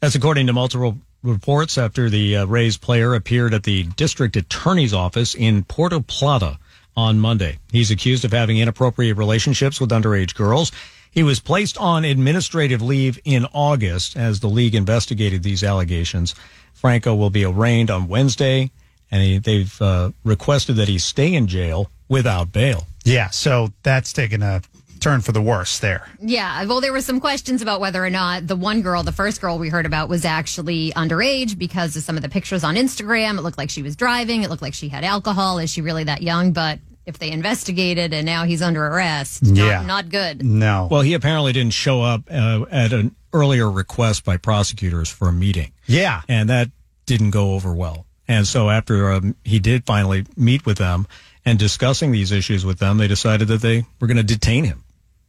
That's 0.00 0.16
according 0.16 0.48
to 0.48 0.52
multiple 0.52 0.98
reports 1.22 1.78
after 1.78 2.10
the 2.10 2.38
uh, 2.38 2.46
Rays 2.46 2.76
player 2.76 3.14
appeared 3.14 3.54
at 3.54 3.62
the 3.62 3.84
district 3.84 4.36
attorney's 4.36 4.92
office 4.92 5.34
in 5.34 5.62
Puerto 5.62 6.00
Plata 6.00 6.58
on 6.96 7.18
Monday. 7.18 7.58
He's 7.70 7.90
accused 7.90 8.24
of 8.24 8.32
having 8.32 8.58
inappropriate 8.58 9.16
relationships 9.16 9.80
with 9.80 9.90
underage 9.90 10.34
girls. 10.34 10.72
He 11.10 11.22
was 11.22 11.40
placed 11.40 11.78
on 11.78 12.04
administrative 12.04 12.82
leave 12.82 13.18
in 13.24 13.46
August 13.52 14.16
as 14.16 14.40
the 14.40 14.48
league 14.48 14.74
investigated 14.74 15.42
these 15.42 15.64
allegations. 15.64 16.34
Franco 16.74 17.14
will 17.14 17.30
be 17.30 17.44
arraigned 17.44 17.90
on 17.90 18.08
Wednesday, 18.08 18.70
and 19.10 19.22
he, 19.22 19.38
they've 19.38 19.80
uh, 19.80 20.10
requested 20.24 20.76
that 20.76 20.88
he 20.88 20.98
stay 20.98 21.32
in 21.34 21.46
jail 21.46 21.90
without 22.08 22.52
bail. 22.52 22.86
Yeah, 23.04 23.30
so 23.30 23.72
that's 23.82 24.12
taken 24.12 24.42
a 24.42 24.60
turn 25.00 25.20
for 25.20 25.32
the 25.32 25.40
worse 25.40 25.78
there. 25.78 26.08
Yeah, 26.20 26.64
well, 26.64 26.80
there 26.80 26.92
were 26.92 27.00
some 27.00 27.20
questions 27.20 27.62
about 27.62 27.80
whether 27.80 28.04
or 28.04 28.10
not 28.10 28.46
the 28.46 28.56
one 28.56 28.82
girl, 28.82 29.02
the 29.02 29.12
first 29.12 29.40
girl 29.40 29.58
we 29.58 29.68
heard 29.68 29.86
about, 29.86 30.08
was 30.08 30.24
actually 30.24 30.90
underage 30.92 31.56
because 31.56 31.96
of 31.96 32.02
some 32.02 32.16
of 32.16 32.22
the 32.22 32.28
pictures 32.28 32.64
on 32.64 32.74
Instagram. 32.74 33.38
It 33.38 33.42
looked 33.42 33.58
like 33.58 33.70
she 33.70 33.82
was 33.82 33.96
driving. 33.96 34.42
It 34.42 34.50
looked 34.50 34.62
like 34.62 34.74
she 34.74 34.88
had 34.88 35.04
alcohol. 35.04 35.58
Is 35.58 35.70
she 35.70 35.80
really 35.80 36.04
that 36.04 36.22
young? 36.22 36.52
But 36.52 36.80
if 37.06 37.18
they 37.18 37.30
investigated 37.30 38.12
and 38.12 38.26
now 38.26 38.44
he's 38.44 38.60
under 38.60 38.84
arrest, 38.84 39.42
not, 39.44 39.56
Yeah. 39.64 39.82
not 39.82 40.08
good. 40.08 40.44
No. 40.44 40.88
Well, 40.90 41.02
he 41.02 41.14
apparently 41.14 41.52
didn't 41.52 41.72
show 41.72 42.02
up 42.02 42.22
uh, 42.30 42.64
at 42.70 42.92
an 42.92 43.14
earlier 43.32 43.70
request 43.70 44.24
by 44.24 44.36
prosecutors 44.36 45.08
for 45.08 45.28
a 45.28 45.32
meeting, 45.32 45.72
yeah. 45.86 46.22
and 46.28 46.50
that 46.50 46.70
didn't 47.06 47.30
go 47.30 47.54
over 47.54 47.72
well. 47.72 48.06
And 48.28 48.46
so, 48.46 48.68
after 48.70 49.12
um, 49.12 49.36
he 49.44 49.60
did 49.60 49.86
finally 49.86 50.26
meet 50.36 50.66
with 50.66 50.78
them 50.78 51.06
and 51.44 51.58
discussing 51.60 52.10
these 52.10 52.32
issues 52.32 52.64
with 52.64 52.80
them, 52.80 52.98
they 52.98 53.06
decided 53.06 53.46
that 53.48 53.60
they 53.60 53.84
were 54.00 54.08
going 54.08 54.16
to 54.16 54.24
detain 54.24 54.64
him. 54.64 54.82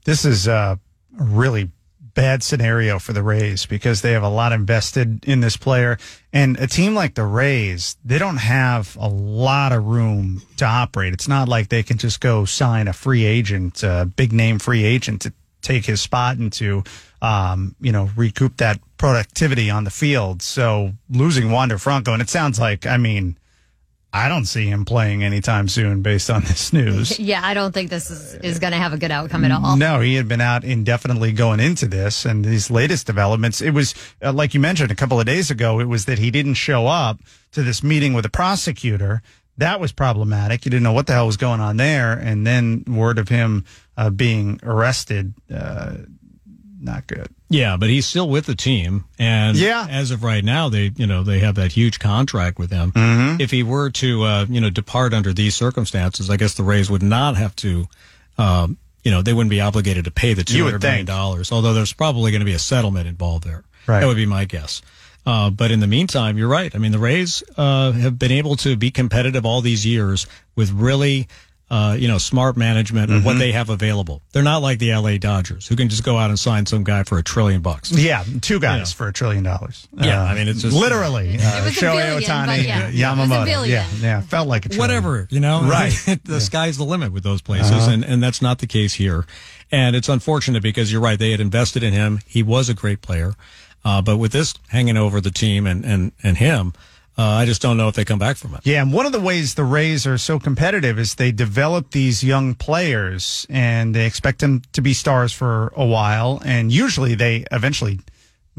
This 0.04 0.26
is 0.26 0.48
uh, 0.48 0.78
really 1.12 1.70
bad 2.18 2.42
scenario 2.42 2.98
for 2.98 3.14
the 3.14 3.22
Rays 3.22 3.68
because 3.68 4.02
they 4.02 4.14
have 4.14 4.24
a 4.24 4.28
lot 4.28 4.52
invested 4.52 5.24
in 5.26 5.40
this 5.40 5.56
player. 5.56 6.00
And 6.34 6.58
a 6.58 6.66
team 6.66 6.96
like 6.96 7.14
the 7.14 7.24
Rays, 7.24 7.96
they 8.04 8.18
don't 8.18 8.38
have 8.38 8.98
a 9.00 9.08
lot 9.08 9.72
of 9.72 9.86
room 9.86 10.42
to 10.58 10.66
operate. 10.66 11.14
It's 11.14 11.28
not 11.28 11.48
like 11.48 11.70
they 11.70 11.84
can 11.84 12.00
just 12.00 12.20
go 12.20 12.44
sign 12.44 12.88
a 12.88 12.94
free 12.94 13.24
agent, 13.24 13.84
a 13.84 14.12
big 14.16 14.34
name 14.34 14.58
free 14.58 14.84
agent 14.84 15.22
to 15.22 15.34
take 15.62 15.86
his 15.86 16.02
spot 16.02 16.38
and 16.38 16.52
to, 16.54 16.84
um, 17.22 17.76
you 17.80 17.92
know, 17.92 18.10
recoup 18.16 18.58
that 18.58 18.80
productivity 18.98 19.70
on 19.70 19.84
the 19.84 19.92
field. 19.92 20.42
So 20.42 20.94
losing 21.12 21.52
Wander 21.52 21.78
Franco, 21.78 22.14
and 22.14 22.22
it 22.24 22.30
sounds 22.30 22.60
like, 22.60 22.88
I 22.88 22.98
mean, 22.98 23.38
I 24.14 24.30
don't 24.30 24.46
see 24.46 24.68
him 24.68 24.86
playing 24.86 25.24
anytime 25.24 25.68
soon 25.68 26.02
based 26.02 26.30
on 26.30 26.42
this 26.44 26.72
news. 26.72 27.20
Yeah, 27.28 27.42
I 27.44 27.54
don't 27.54 27.74
think 27.74 27.90
this 27.90 28.10
is, 28.10 28.36
is 28.36 28.60
going 28.60 28.72
to 28.72 28.78
have 28.78 28.94
a 28.94 28.98
good 28.98 29.12
outcome 29.12 29.44
at 29.44 29.52
all. 29.52 29.76
No, 29.76 30.00
he 30.00 30.16
had 30.16 30.28
been 30.28 30.40
out 30.40 30.64
indefinitely 30.64 31.34
going 31.34 31.60
into 31.60 31.88
this, 31.88 32.26
and 32.26 32.46
these 32.46 32.72
latest 32.72 33.06
developments. 33.06 33.62
It 33.62 33.72
was 33.72 33.94
uh, 34.24 34.32
like 34.32 34.54
you 34.54 34.60
mentioned 34.60 34.92
a 34.92 34.96
couple 34.96 35.20
of 35.20 35.26
days 35.26 35.52
ago. 35.52 35.80
It 35.80 35.86
was 35.86 36.06
that 36.06 36.20
he 36.20 36.32
didn't 36.32 36.54
show 36.54 36.88
up 36.88 37.20
to 37.52 37.64
this 37.64 37.84
meeting 37.84 38.14
with 38.14 38.24
the 38.24 38.30
prosecutor. 38.30 39.22
That 39.58 39.80
was 39.80 39.92
problematic. 39.92 40.64
You 40.64 40.72
didn't 40.72 40.84
know 40.84 40.94
what 40.94 41.08
the 41.08 41.14
hell 41.14 41.26
was 41.26 41.38
going 41.38 41.60
on 41.60 41.78
there, 41.78 42.14
and 42.14 42.46
then 42.48 42.84
word 42.88 43.18
of 43.20 43.28
him 43.28 43.66
uh, 43.98 44.10
being 44.10 44.60
arrested. 44.64 45.34
Uh, 45.54 45.96
not 46.82 47.08
good. 47.08 47.28
Yeah, 47.50 47.78
but 47.78 47.90
he's 47.90 48.06
still 48.06 48.30
with 48.30 48.46
the 48.46 48.56
team, 48.56 49.06
and 49.18 49.58
Yeah. 49.58 49.88
as 49.90 50.12
of 50.12 50.24
right 50.24 50.44
now, 50.44 50.70
they 50.70 50.92
you 50.96 51.08
know 51.08 51.24
they 51.24 51.40
have 51.40 51.56
that 51.56 51.72
huge 51.72 52.00
contract 52.00 52.60
with 52.60 52.72
him. 52.72 52.92
Mm-hmm. 52.92 53.42
If 53.42 53.52
he 53.52 53.64
were 53.64 53.90
to 53.92 54.24
uh, 54.24 54.46
you 54.50 54.62
know 54.62 54.70
depart 54.70 55.14
under 55.14 55.34
these 55.34 55.56
circumstances, 55.56 56.30
I 56.30 56.38
guess 56.38 56.54
the 56.56 56.64
Rays 56.64 56.90
would 56.90 57.04
not 57.04 57.38
have 57.38 57.56
to. 57.58 57.88
Um, 58.38 58.78
you 59.04 59.12
know, 59.12 59.22
they 59.22 59.32
wouldn't 59.34 59.50
be 59.50 59.62
obligated 59.62 60.06
to 60.06 60.12
pay 60.12 60.34
the 60.34 60.44
two 60.44 60.64
hundred 60.66 60.84
million 60.84 61.06
dollars. 61.06 61.52
Although 61.52 61.74
there's 61.74 61.94
probably 61.94 62.32
going 62.32 62.42
to 62.42 62.46
be 62.46 62.54
a 62.54 62.60
settlement 62.60 63.08
involved 63.08 63.46
there. 63.46 63.64
Right. 63.88 64.02
That 64.02 64.08
would 64.08 64.18
be 64.18 64.26
my 64.26 64.44
guess. 64.46 64.82
Uh, 65.26 65.50
but 65.50 65.72
in 65.72 65.80
the 65.82 65.88
meantime, 65.88 66.38
you're 66.38 66.48
right. 66.48 66.74
I 66.74 66.78
mean, 66.78 66.92
the 66.94 67.00
Rays 67.00 67.44
uh, 67.58 67.92
have 67.92 68.18
been 68.18 68.32
able 68.32 68.56
to 68.58 68.76
be 68.78 68.92
competitive 68.92 69.46
all 69.46 69.60
these 69.62 69.86
years 69.86 70.26
with 70.56 70.72
really, 70.72 71.28
uh, 71.70 71.98
you 72.00 72.08
know, 72.08 72.18
smart 72.18 72.56
management 72.56 73.12
of 73.12 73.18
Mm-hmm. 73.18 73.26
what 73.26 73.38
they 73.40 73.52
have 73.52 73.70
available. 73.70 74.22
They're 74.32 74.42
not 74.44 74.62
like 74.62 74.80
the 74.80 74.94
LA 74.96 75.18
Dodgers, 75.18 75.68
who 75.68 75.76
can 75.76 75.90
just 75.90 76.04
go 76.04 76.18
out 76.18 76.30
and 76.30 76.40
sign 76.40 76.66
some 76.66 76.84
guy 76.86 77.04
for 77.04 77.18
a 77.18 77.24
trillion 77.24 77.62
bucks. 77.62 77.92
Yeah, 77.92 78.24
two 78.42 78.60
guys 78.60 78.92
Yeah. 78.92 78.96
for 78.98 79.08
a 79.10 79.14
trillion 79.14 79.44
dollars. 79.44 79.88
Yeah, 79.94 80.24
I 80.24 80.34
mean, 80.34 80.48
it's 80.48 80.62
just- 80.62 80.76
literally 80.76 81.36
It 81.36 81.42
uh, 81.44 81.64
was 81.66 81.74
Shohei 81.74 82.08
billion, 82.08 82.22
Ohtani, 82.24 82.46
but 82.48 82.66
yeah. 82.66 82.78
uh, 82.78 82.80
It 82.80 82.86
was 82.88 82.94
a 82.96 83.04
Yamamoto. 83.04 83.68
Yeah, 83.68 83.86
yeah, 84.00 84.22
felt 84.22 84.48
like 84.48 84.66
a 84.66 84.70
trillion. 84.70 84.82
whatever, 84.90 85.28
you 85.30 85.40
know, 85.42 85.64
Right. 85.64 85.94
the 86.24 86.40
sky's 86.40 86.78
the 86.78 86.86
limit 86.86 87.12
with 87.12 87.24
those 87.24 87.42
places, 87.42 87.88
and 87.88 88.06
and 88.06 88.24
that's 88.24 88.42
not 88.42 88.60
the 88.60 88.68
case 88.68 88.94
here. 88.94 89.26
And 89.70 89.96
it's 89.96 90.08
unfortunate 90.08 90.64
because 90.64 90.90
you're 90.92 91.02
right; 91.02 91.20
they 91.20 91.32
had 91.32 91.42
invested 91.42 91.84
in 91.84 91.92
him. 91.92 92.22
He 92.26 92.44
was 92.44 92.70
a 92.70 92.74
great 92.74 93.02
player, 93.02 93.34
uh, 93.84 94.02
but 94.02 94.16
with 94.16 94.32
this 94.32 94.54
hanging 94.70 94.96
over 94.96 95.20
the 95.20 95.32
team 95.32 95.68
and 95.68 95.84
and 95.84 96.14
and 96.24 96.38
him, 96.38 96.72
uh, 97.18 97.24
I 97.24 97.46
just 97.46 97.62
don't 97.62 97.78
know 97.78 97.88
if 97.88 97.96
they 97.96 98.06
come 98.06 98.20
back 98.20 98.38
from 98.38 98.54
it. 98.54 98.62
Yeah, 98.64 98.82
and 98.82 98.94
one 98.94 99.06
of 99.06 99.12
the 99.12 99.20
ways 99.20 99.56
the 99.56 99.64
Rays 99.64 100.06
are 100.06 100.18
so 100.18 100.38
competitive 100.40 101.00
is 101.00 101.16
they 101.16 101.32
develop 101.32 101.92
these 101.92 102.24
young 102.24 102.54
players 102.54 103.48
and 103.50 103.96
they 103.96 104.06
expect 104.06 104.40
them 104.40 104.62
to 104.74 104.82
be 104.82 104.94
stars 104.94 105.34
for 105.34 105.74
a 105.76 105.86
while, 105.86 106.42
and 106.46 106.72
usually 106.72 107.16
they 107.16 107.46
eventually 107.52 108.00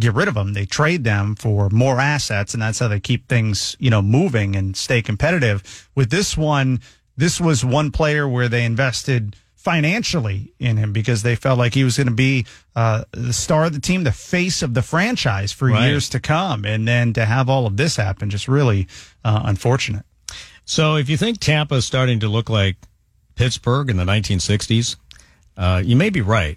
get 0.00 0.14
rid 0.14 0.28
of 0.28 0.34
them. 0.34 0.54
They 0.54 0.64
trade 0.64 1.04
them 1.04 1.36
for 1.36 1.68
more 1.70 2.00
assets, 2.00 2.52
and 2.52 2.62
that's 2.62 2.78
how 2.78 2.88
they 2.88 3.00
keep 3.00 3.28
things, 3.28 3.76
you 3.78 3.90
know, 3.90 4.02
moving 4.02 4.56
and 4.56 4.76
stay 4.76 5.02
competitive. 5.02 5.88
With 5.94 6.10
this 6.10 6.36
one, 6.36 6.80
this 7.16 7.40
was 7.40 7.64
one 7.64 7.90
player 7.90 8.28
where 8.28 8.48
they 8.48 8.64
invested 8.64 9.36
financially 9.68 10.50
in 10.58 10.78
him 10.78 10.94
because 10.94 11.22
they 11.22 11.36
felt 11.36 11.58
like 11.58 11.74
he 11.74 11.84
was 11.84 11.98
going 11.98 12.06
to 12.06 12.12
be 12.14 12.46
uh, 12.74 13.04
the 13.12 13.34
star 13.34 13.66
of 13.66 13.74
the 13.74 13.80
team, 13.80 14.02
the 14.02 14.10
face 14.10 14.62
of 14.62 14.72
the 14.72 14.80
franchise 14.80 15.52
for 15.52 15.68
Right. 15.68 15.88
years 15.88 16.08
to 16.08 16.20
come, 16.20 16.64
and 16.64 16.88
then 16.88 17.12
to 17.12 17.26
have 17.26 17.50
all 17.50 17.66
of 17.66 17.76
this 17.76 17.96
happen, 17.96 18.30
just 18.30 18.48
really 18.48 18.88
uh, 19.26 19.42
unfortunate. 19.44 20.06
So 20.64 20.96
if 20.96 21.10
you 21.10 21.18
think 21.18 21.38
Tampa 21.38 21.74
is 21.74 21.84
starting 21.84 22.20
to 22.20 22.28
look 22.28 22.48
like 22.48 22.76
Pittsburgh 23.34 23.90
in 23.90 23.98
the 23.98 24.04
1960s, 24.06 24.96
uh, 25.58 25.82
you 25.84 25.96
may 25.96 26.08
be 26.08 26.22
right. 26.22 26.56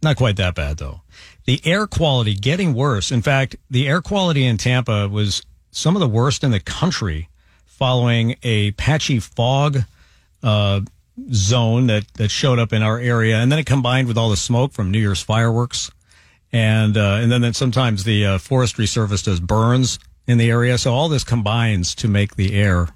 Not 0.00 0.16
quite 0.16 0.36
that 0.36 0.54
bad 0.54 0.76
though. 0.76 1.00
The 1.46 1.60
air 1.64 1.88
quality 1.88 2.34
getting 2.34 2.72
worse. 2.72 3.10
In 3.10 3.20
fact, 3.20 3.56
the 3.68 3.88
air 3.88 4.00
quality 4.00 4.44
in 4.46 4.58
Tampa 4.58 5.08
was 5.08 5.42
some 5.72 5.96
of 5.96 6.00
the 6.00 6.06
worst 6.06 6.44
in 6.44 6.52
the 6.52 6.60
country 6.60 7.28
following 7.66 8.36
a 8.44 8.70
patchy 8.72 9.18
fog 9.18 9.82
uh, 10.44 10.82
zone 11.32 11.86
that, 11.86 12.12
that 12.14 12.30
showed 12.30 12.58
up 12.58 12.72
in 12.72 12.82
our 12.82 12.98
area. 12.98 13.36
And 13.36 13.50
then 13.50 13.58
it 13.58 13.66
combined 13.66 14.08
with 14.08 14.18
all 14.18 14.30
the 14.30 14.36
smoke 14.36 14.72
from 14.72 14.90
New 14.90 14.98
Year's 14.98 15.22
fireworks. 15.22 15.90
And, 16.52 16.96
uh, 16.96 17.18
and 17.20 17.30
then, 17.30 17.40
then 17.40 17.54
sometimes 17.54 18.04
the 18.04 18.26
uh, 18.26 18.38
Forestry 18.38 18.86
Service 18.86 19.22
does 19.22 19.40
burns 19.40 19.98
in 20.26 20.38
the 20.38 20.50
area. 20.50 20.78
So 20.78 20.92
all 20.92 21.08
this 21.08 21.24
combines 21.24 21.94
to 21.96 22.08
make 22.08 22.36
the 22.36 22.54
air, 22.54 22.88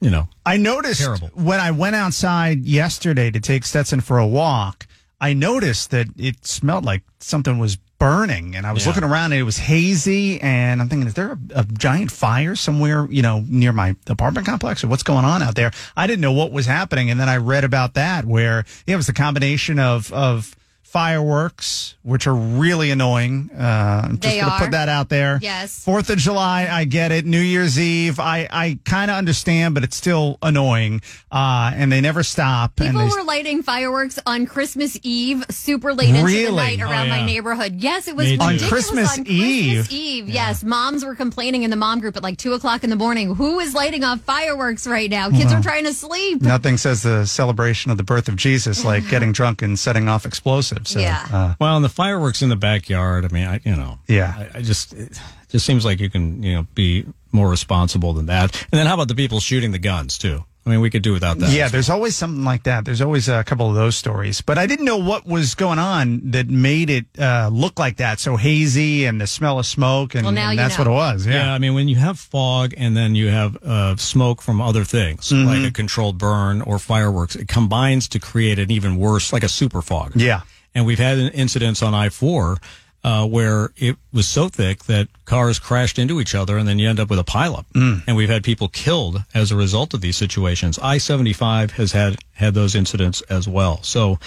you 0.00 0.10
know, 0.10 0.28
I 0.44 0.56
noticed 0.56 1.00
Terrible. 1.00 1.30
when 1.34 1.60
I 1.60 1.70
went 1.70 1.96
outside 1.96 2.64
yesterday 2.64 3.30
to 3.30 3.40
take 3.40 3.64
Stetson 3.64 4.00
for 4.00 4.18
a 4.18 4.26
walk, 4.26 4.86
I 5.20 5.32
noticed 5.32 5.90
that 5.90 6.08
it 6.16 6.46
smelled 6.46 6.84
like 6.84 7.02
something 7.18 7.58
was 7.58 7.78
burning 8.00 8.56
and 8.56 8.66
I 8.66 8.72
was 8.72 8.82
Yeah. 8.84 8.88
looking 8.88 9.04
around 9.04 9.26
and 9.32 9.34
it 9.40 9.44
was 9.44 9.58
hazy 9.58 10.40
and 10.40 10.80
I'm 10.80 10.88
thinking, 10.88 11.06
is 11.06 11.14
there 11.14 11.32
a, 11.54 11.60
a 11.60 11.64
giant 11.64 12.10
fire 12.10 12.56
somewhere, 12.56 13.06
you 13.10 13.22
know, 13.22 13.44
near 13.46 13.72
my 13.72 13.94
apartment 14.08 14.46
complex 14.46 14.82
or 14.82 14.88
what's 14.88 15.04
going 15.04 15.24
on 15.24 15.42
out 15.42 15.54
there? 15.54 15.70
I 15.96 16.08
didn't 16.08 16.22
know 16.22 16.32
what 16.32 16.50
was 16.50 16.66
happening. 16.66 17.10
And 17.10 17.20
then 17.20 17.28
I 17.28 17.36
read 17.36 17.62
about 17.62 17.94
that 17.94 18.24
where 18.24 18.64
yeah, 18.86 18.94
it 18.94 18.96
was 18.96 19.08
a 19.08 19.12
combination 19.12 19.78
of, 19.78 20.12
of 20.12 20.56
fireworks, 20.90 21.94
which 22.02 22.26
are 22.26 22.34
really 22.34 22.90
annoying. 22.90 23.50
Uh, 23.56 24.02
I'm 24.04 24.10
just 24.18 24.22
They 24.22 24.40
going 24.40 24.46
to 24.46 24.52
are. 24.56 24.58
put 24.60 24.70
that 24.72 24.88
out 24.88 25.08
there. 25.08 25.38
Yes. 25.40 25.84
Fourth 25.84 26.10
of 26.10 26.18
July, 26.18 26.68
I 26.70 26.84
get 26.84 27.12
it. 27.12 27.24
New 27.24 27.40
Year's 27.40 27.78
Eve, 27.78 28.18
I, 28.18 28.48
I 28.50 28.78
kind 28.84 29.10
of 29.10 29.16
understand, 29.16 29.74
but 29.74 29.84
it's 29.84 29.96
still 29.96 30.38
annoying. 30.42 31.00
Uh, 31.30 31.70
and 31.74 31.90
they 31.92 32.00
never 32.00 32.22
stop. 32.22 32.76
People 32.76 33.00
and 33.00 33.10
they, 33.10 33.16
were 33.16 33.22
lighting 33.22 33.62
fireworks 33.62 34.18
on 34.26 34.46
Christmas 34.46 34.98
Eve, 35.02 35.44
super 35.50 35.94
late 35.94 36.08
into 36.14 36.26
the 36.46 36.52
night 36.52 36.80
around 36.80 37.06
Oh, 37.06 37.10
my 37.10 37.24
neighborhood. 37.24 37.76
Yes, 37.76 38.08
it 38.08 38.16
was 38.16 38.26
Me 38.26 38.36
too. 38.36 38.42
On 38.42 38.48
ridiculous. 38.54 38.70
Christmas 38.70 39.18
on 39.18 39.26
Eve? 39.26 39.74
Christmas 39.86 39.92
Eve, 39.92 40.28
yes. 40.28 40.64
Moms 40.64 41.04
were 41.04 41.14
complaining 41.14 41.62
in 41.62 41.70
the 41.70 41.76
mom 41.76 42.00
group 42.00 42.16
at 42.16 42.22
like 42.22 42.36
two 42.38 42.52
o'clock 42.52 42.84
in 42.84 42.90
the 42.90 42.96
morning. 42.96 43.34
Who 43.34 43.58
is 43.60 43.74
lighting 43.74 44.04
off 44.04 44.20
fireworks 44.20 44.86
right 44.86 45.08
now? 45.10 45.30
Kids 45.30 45.52
are 45.52 45.62
trying 45.62 45.84
to 45.84 45.94
sleep. 45.94 46.42
nothing 46.42 46.76
says 46.76 47.02
the 47.02 47.24
celebration 47.26 47.90
of 47.90 47.96
the 47.96 48.02
birth 48.02 48.28
of 48.28 48.36
Jesus 48.36 48.84
like 48.84 49.08
getting 49.10 49.32
drunk 49.32 49.62
and 49.62 49.78
setting 49.78 50.08
off 50.08 50.26
explosives. 50.26 50.79
So, 50.84 51.00
Yeah. 51.00 51.26
uh, 51.32 51.54
Well, 51.60 51.76
and 51.76 51.84
the 51.84 51.88
fireworks 51.88 52.42
in 52.42 52.48
the 52.48 52.56
backyard. 52.56 53.24
I 53.24 53.28
mean, 53.28 53.46
I 53.46 53.60
you 53.64 53.76
know, 53.76 53.98
Yeah. 54.08 54.34
I, 54.54 54.58
I 54.58 54.62
just 54.62 54.92
it 54.92 55.18
just 55.48 55.66
seems 55.66 55.84
like 55.84 56.00
you 56.00 56.10
can 56.10 56.42
you 56.42 56.54
know 56.54 56.66
be 56.74 57.04
more 57.32 57.48
responsible 57.48 58.12
than 58.12 58.26
that. 58.26 58.54
And 58.72 58.78
then 58.78 58.86
how 58.86 58.94
about 58.94 59.08
the 59.08 59.14
people 59.14 59.40
shooting 59.40 59.72
the 59.72 59.78
guns 59.78 60.18
too? 60.18 60.44
I 60.66 60.68
mean, 60.68 60.80
we 60.82 60.90
could 60.90 61.02
do 61.02 61.14
without 61.14 61.38
that. 61.38 61.52
Yeah, 61.52 61.68
there's 61.68 61.88
always 61.88 62.14
something 62.14 62.44
like 62.44 62.64
that. 62.64 62.84
There's 62.84 63.00
always 63.00 63.30
a 63.30 63.42
couple 63.44 63.70
of 63.70 63.74
those 63.74 63.96
stories, 63.96 64.42
but 64.42 64.58
I 64.58 64.66
didn't 64.66 64.84
know 64.84 64.98
what 64.98 65.24
was 65.26 65.54
going 65.54 65.78
on 65.78 66.20
that 66.32 66.50
made 66.50 66.90
it 66.90 67.06
uh, 67.18 67.48
look 67.50 67.78
like 67.78 67.96
that. 67.96 68.20
So 68.20 68.36
hazy 68.36 69.06
and 69.06 69.18
the 69.18 69.26
smell 69.26 69.58
of 69.58 69.64
smoke, 69.64 70.14
and, 70.14 70.24
Well, 70.24 70.32
now 70.34 70.50
and 70.50 70.58
you 70.58 70.62
that's 70.62 70.76
know. 70.76 70.84
what 70.84 70.90
it 70.90 70.94
was. 71.14 71.26
Yeah. 71.26 71.46
Yeah, 71.46 71.54
I 71.54 71.58
mean, 71.58 71.72
when 71.72 71.88
you 71.88 71.96
have 71.96 72.18
fog 72.18 72.74
and 72.76 72.94
then 72.94 73.14
you 73.14 73.28
have 73.28 73.56
uh, 73.64 73.96
smoke 73.96 74.42
from 74.42 74.60
other 74.60 74.84
things, 74.84 75.30
Mm-hmm. 75.30 75.48
like 75.48 75.70
a 75.70 75.72
controlled 75.72 76.18
burn 76.18 76.60
or 76.60 76.78
fireworks, 76.78 77.36
it 77.36 77.48
combines 77.48 78.06
to 78.08 78.18
create 78.20 78.58
an 78.58 78.70
even 78.70 78.96
worse, 78.96 79.32
like 79.32 79.42
a 79.42 79.48
super 79.48 79.80
fog. 79.80 80.12
yeah. 80.14 80.42
And 80.74 80.86
we've 80.86 80.98
had 80.98 81.18
incidents 81.18 81.82
on 81.82 81.94
I 81.94 82.08
4 82.08 82.58
uh, 83.02 83.26
where 83.26 83.70
it 83.76 83.96
was 84.12 84.28
so 84.28 84.48
thick 84.48 84.84
that 84.84 85.08
cars 85.24 85.58
crashed 85.58 85.98
into 85.98 86.20
each 86.20 86.34
other 86.34 86.58
and 86.58 86.68
then 86.68 86.78
you 86.78 86.88
end 86.88 87.00
up 87.00 87.08
with 87.08 87.18
a 87.18 87.24
pileup. 87.24 87.64
Mm. 87.74 88.02
And 88.06 88.16
we've 88.16 88.28
had 88.28 88.44
people 88.44 88.68
killed 88.68 89.24
as 89.34 89.50
a 89.50 89.56
result 89.56 89.94
of 89.94 90.00
these 90.00 90.16
situations. 90.16 90.78
I 90.78 90.98
75 90.98 91.72
has 91.72 91.92
had, 91.92 92.16
had 92.32 92.54
those 92.54 92.74
incidents 92.74 93.22
as 93.22 93.48
well. 93.48 93.82
So, 93.82 94.18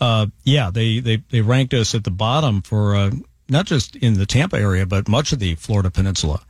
uh, 0.00 0.26
yeah, 0.44 0.70
they, 0.70 1.00
they, 1.00 1.16
they 1.30 1.40
ranked 1.40 1.74
us 1.74 1.94
at 1.94 2.04
the 2.04 2.10
bottom 2.10 2.62
for, 2.62 2.94
uh, 2.94 3.10
not 3.48 3.66
just 3.66 3.96
in 3.96 4.14
the 4.14 4.26
Tampa 4.26 4.56
area, 4.56 4.86
but 4.86 5.08
much 5.08 5.32
of 5.32 5.38
the 5.40 5.56
Florida 5.56 5.90
Peninsula, 5.90 6.42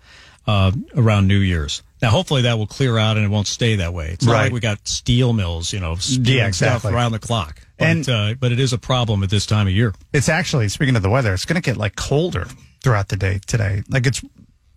uh, 0.46 0.72
around 0.94 1.26
New 1.26 1.38
Year's. 1.38 1.82
Now, 2.02 2.10
hopefully 2.10 2.42
that 2.42 2.58
will 2.58 2.66
clear 2.66 2.98
out 2.98 3.16
and 3.16 3.24
it 3.24 3.28
won't 3.28 3.46
stay 3.46 3.76
that 3.76 3.94
way. 3.94 4.08
It's 4.10 4.24
not 4.26 4.32
Right. 4.32 4.42
like 4.44 4.52
we 4.52 4.60
got 4.60 4.86
steel 4.88 5.32
mills, 5.32 5.72
you 5.72 5.80
know, 5.80 5.96
Yeah, 6.08 6.50
stuff 6.50 6.84
around 6.84 7.12
the 7.12 7.18
clock. 7.20 7.60
But, 7.82 7.88
And- 7.90 8.08
uh, 8.08 8.34
but 8.40 8.52
it 8.52 8.58
is 8.60 8.72
a 8.72 8.78
problem 8.78 9.22
at 9.22 9.30
this 9.30 9.46
time 9.46 9.66
of 9.66 9.72
year. 9.72 9.94
It's 10.12 10.28
actually 10.28 10.68
speaking 10.68 10.96
of 10.96 11.02
the 11.02 11.10
weather, 11.10 11.32
it's 11.34 11.44
going 11.44 11.60
to 11.60 11.62
get 11.62 11.76
like 11.76 11.96
colder 11.96 12.46
throughout 12.82 13.08
the 13.08 13.16
day 13.16 13.40
today. 13.46 13.82
Like 13.88 14.06
it's 14.06 14.22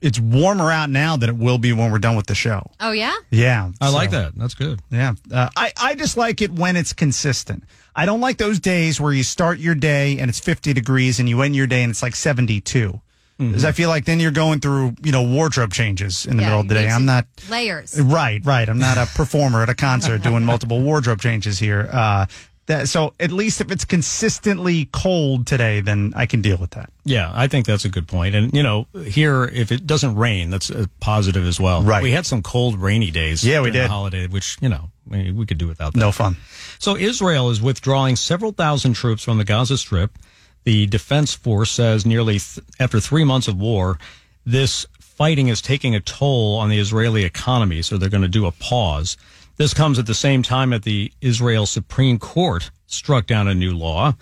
it's 0.01 0.19
warmer 0.19 0.69
out 0.71 0.89
now 0.89 1.17
than 1.17 1.29
it 1.29 1.38
will 1.38 1.57
be 1.57 1.74
when 1.74 1.89
we're 1.91 2.00
done 2.00 2.15
with 2.15 2.27
the 2.27 2.35
show. 2.35 2.69
Oh 2.79 2.91
yeah? 2.91 3.15
Yeah, 3.31 3.71
I 3.81 3.89
like 3.89 4.12
that. 4.12 4.33
That's 4.35 4.53
good. 4.53 4.79
Yeah, 4.91 5.13
uh, 5.31 5.50
I 5.55 5.71
I 5.79 5.95
just 5.95 6.17
like 6.17 6.41
it 6.41 6.51
when 6.51 6.75
it's 6.75 6.93
consistent. 6.93 7.63
I 7.95 8.05
don't 8.05 8.19
like 8.19 8.38
those 8.38 8.59
days 8.59 9.00
where 9.00 9.13
you 9.13 9.24
start 9.24 9.57
your 9.57 9.74
day 9.74 10.19
and 10.19 10.29
it's 10.29 10.39
50 10.39 10.74
degrees 10.74 11.19
and 11.19 11.29
you 11.29 11.41
end 11.41 11.55
your 11.55 11.65
day 11.65 11.81
and 11.81 11.89
it's 11.91 12.03
like 12.03 12.15
72. 12.15 13.00
Because 13.38 13.65
I 13.65 13.74
feel 13.74 13.89
like 13.89 14.05
then 14.05 14.21
you're 14.21 14.31
going 14.31 14.59
through 14.62 14.95
you 15.03 15.12
know 15.12 15.24
wardrobe 15.24 15.74
changes 15.74 16.25
in 16.25 16.38
the 16.38 16.43
Yeah, 16.43 16.50
middle 16.50 16.62
of 16.62 16.67
the 16.69 16.75
day. 16.75 16.88
I'm 16.89 17.05
not 17.05 17.25
Layers. 17.50 18.00
right, 18.00 18.39
right. 18.45 18.67
I'm 18.69 18.79
not 18.79 18.97
a 18.97 19.05
performer 19.15 19.62
at 19.63 19.69
a 19.69 19.75
concert 19.75 20.21
doing 20.21 20.45
multiple 20.45 20.81
wardrobe 20.81 21.19
changes 21.21 21.57
here. 21.59 21.89
Uh, 21.91 22.27
that, 22.67 22.89
so 22.89 23.13
at 23.19 23.31
least 23.31 23.62
if 23.62 23.72
it's 23.72 23.86
consistently 23.86 24.89
cold 24.91 25.45
today, 25.45 25.81
then 25.81 26.13
I 26.15 26.25
can 26.25 26.41
deal 26.41 26.57
with 26.57 26.72
that. 26.72 26.91
Yeah, 27.03 27.31
I 27.34 27.48
think 27.48 27.65
that's 27.65 27.86
a 27.86 27.89
good 27.89 28.07
point. 28.07 28.34
And 28.34 28.53
you 28.53 28.63
know, 28.63 28.88
here 29.03 29.43
if 29.45 29.72
it 29.72 29.86
doesn't 29.86 30.15
rain, 30.15 30.50
that's 30.50 30.69
a 30.69 30.89
positive 31.00 31.45
as 31.45 31.60
well. 31.60 31.84
Right. 31.84 32.01
We 32.01 32.12
had 32.12 32.25
some 32.25 32.41
cold, 32.41 32.79
rainy 32.79 33.12
days. 33.12 33.45
Yeah, 33.45 33.60
we 33.62 33.65
during 33.65 33.74
the 33.74 33.79
did. 33.79 33.89
holiday, 33.89 34.27
which 34.27 34.57
you 34.62 34.69
know 34.69 34.89
we, 35.07 35.31
we 35.31 35.45
could 35.45 35.57
do 35.57 35.67
without 35.67 35.93
that. 35.93 36.00
No 36.00 36.12
fun. 36.12 36.38
So 36.79 36.98
Israel 36.98 37.50
is 37.50 37.62
withdrawing 37.62 38.15
several 38.15 38.51
thousand 38.51 38.93
troops 38.93 39.24
from 39.24 39.38
the 39.38 39.43
Gaza 39.45 39.77
Strip. 39.77 40.17
The 40.63 40.88
Defense 40.88 41.36
Force 41.36 41.69
says 41.72 42.05
nearly 42.05 42.39
th- 42.39 42.65
after 42.79 43.00
three 43.00 43.24
months 43.24 43.48
of 43.48 43.60
war, 43.60 44.00
this 44.45 44.88
fighting 45.00 45.48
is 45.48 45.62
taking 45.62 45.95
a 45.95 46.00
toll 46.00 46.57
on 46.57 46.69
the 46.69 46.79
Israeli 46.79 47.24
economy, 47.24 47.84
so 47.84 47.98
they're 47.98 48.10
going 48.10 48.24
to 48.24 48.27
do 48.27 48.48
a 48.48 48.51
pause. 48.51 49.15
This 49.57 49.74
comes 49.74 50.00
at 50.00 50.05
the 50.05 50.13
same 50.13 50.43
time 50.43 50.71
that 50.71 50.83
the 50.83 51.12
Israel 51.21 51.65
Supreme 51.65 52.19
Court 52.19 52.71
struck 52.88 53.25
down 53.25 53.47
a 53.47 53.55
new 53.55 53.75
law 53.75 54.13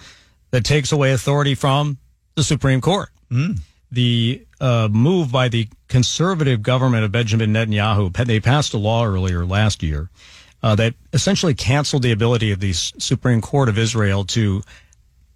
that 0.52 0.64
takes 0.64 0.92
away 0.92 1.12
authority 1.12 1.56
from 1.56 1.98
the 2.36 2.44
Supreme 2.44 2.82
Court. 2.82 3.10
The 3.92 4.46
uh, 4.60 4.90
move 4.92 5.32
by 5.32 5.50
the 5.50 5.68
conservative 5.88 6.62
government 6.62 7.04
of 7.04 7.12
Benjamin 7.12 7.54
Netanyahu, 7.54 8.14
they 8.26 8.40
passed 8.40 8.74
a 8.74 8.78
law 8.78 9.06
earlier 9.06 9.46
last 9.46 9.84
year 9.84 10.10
uh, 10.64 10.76
that 10.76 10.96
essentially 11.12 11.54
canceled 11.54 12.04
the 12.04 12.12
ability 12.12 12.52
of 12.52 12.60
the 12.60 12.74
Supreme 12.74 13.42
Court 13.42 13.70
of 13.70 13.78
Israel 13.78 14.24
to 14.26 14.64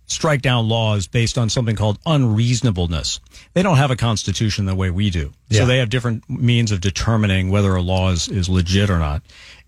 strike 0.07 0.41
down 0.41 0.67
laws 0.67 1.07
based 1.07 1.37
on 1.37 1.49
something 1.49 1.75
called 1.75 1.99
unreasonableness. 2.05 3.19
They 3.53 3.61
don't 3.61 3.77
have 3.77 3.91
a 3.91 3.95
constitution 3.95 4.65
the 4.65 4.75
way 4.75 4.89
we 4.89 5.09
do. 5.09 5.33
Yeah. 5.49 5.61
So 5.61 5.65
they 5.67 5.77
have 5.77 5.89
different 5.89 6.29
means 6.29 6.71
of 6.71 6.81
determining 6.81 7.49
whether 7.49 7.75
a 7.75 7.81
law 7.81 8.11
is, 8.11 8.27
is 8.27 8.49
legit 8.49 8.89
or 8.89 8.99
not. 8.99 9.21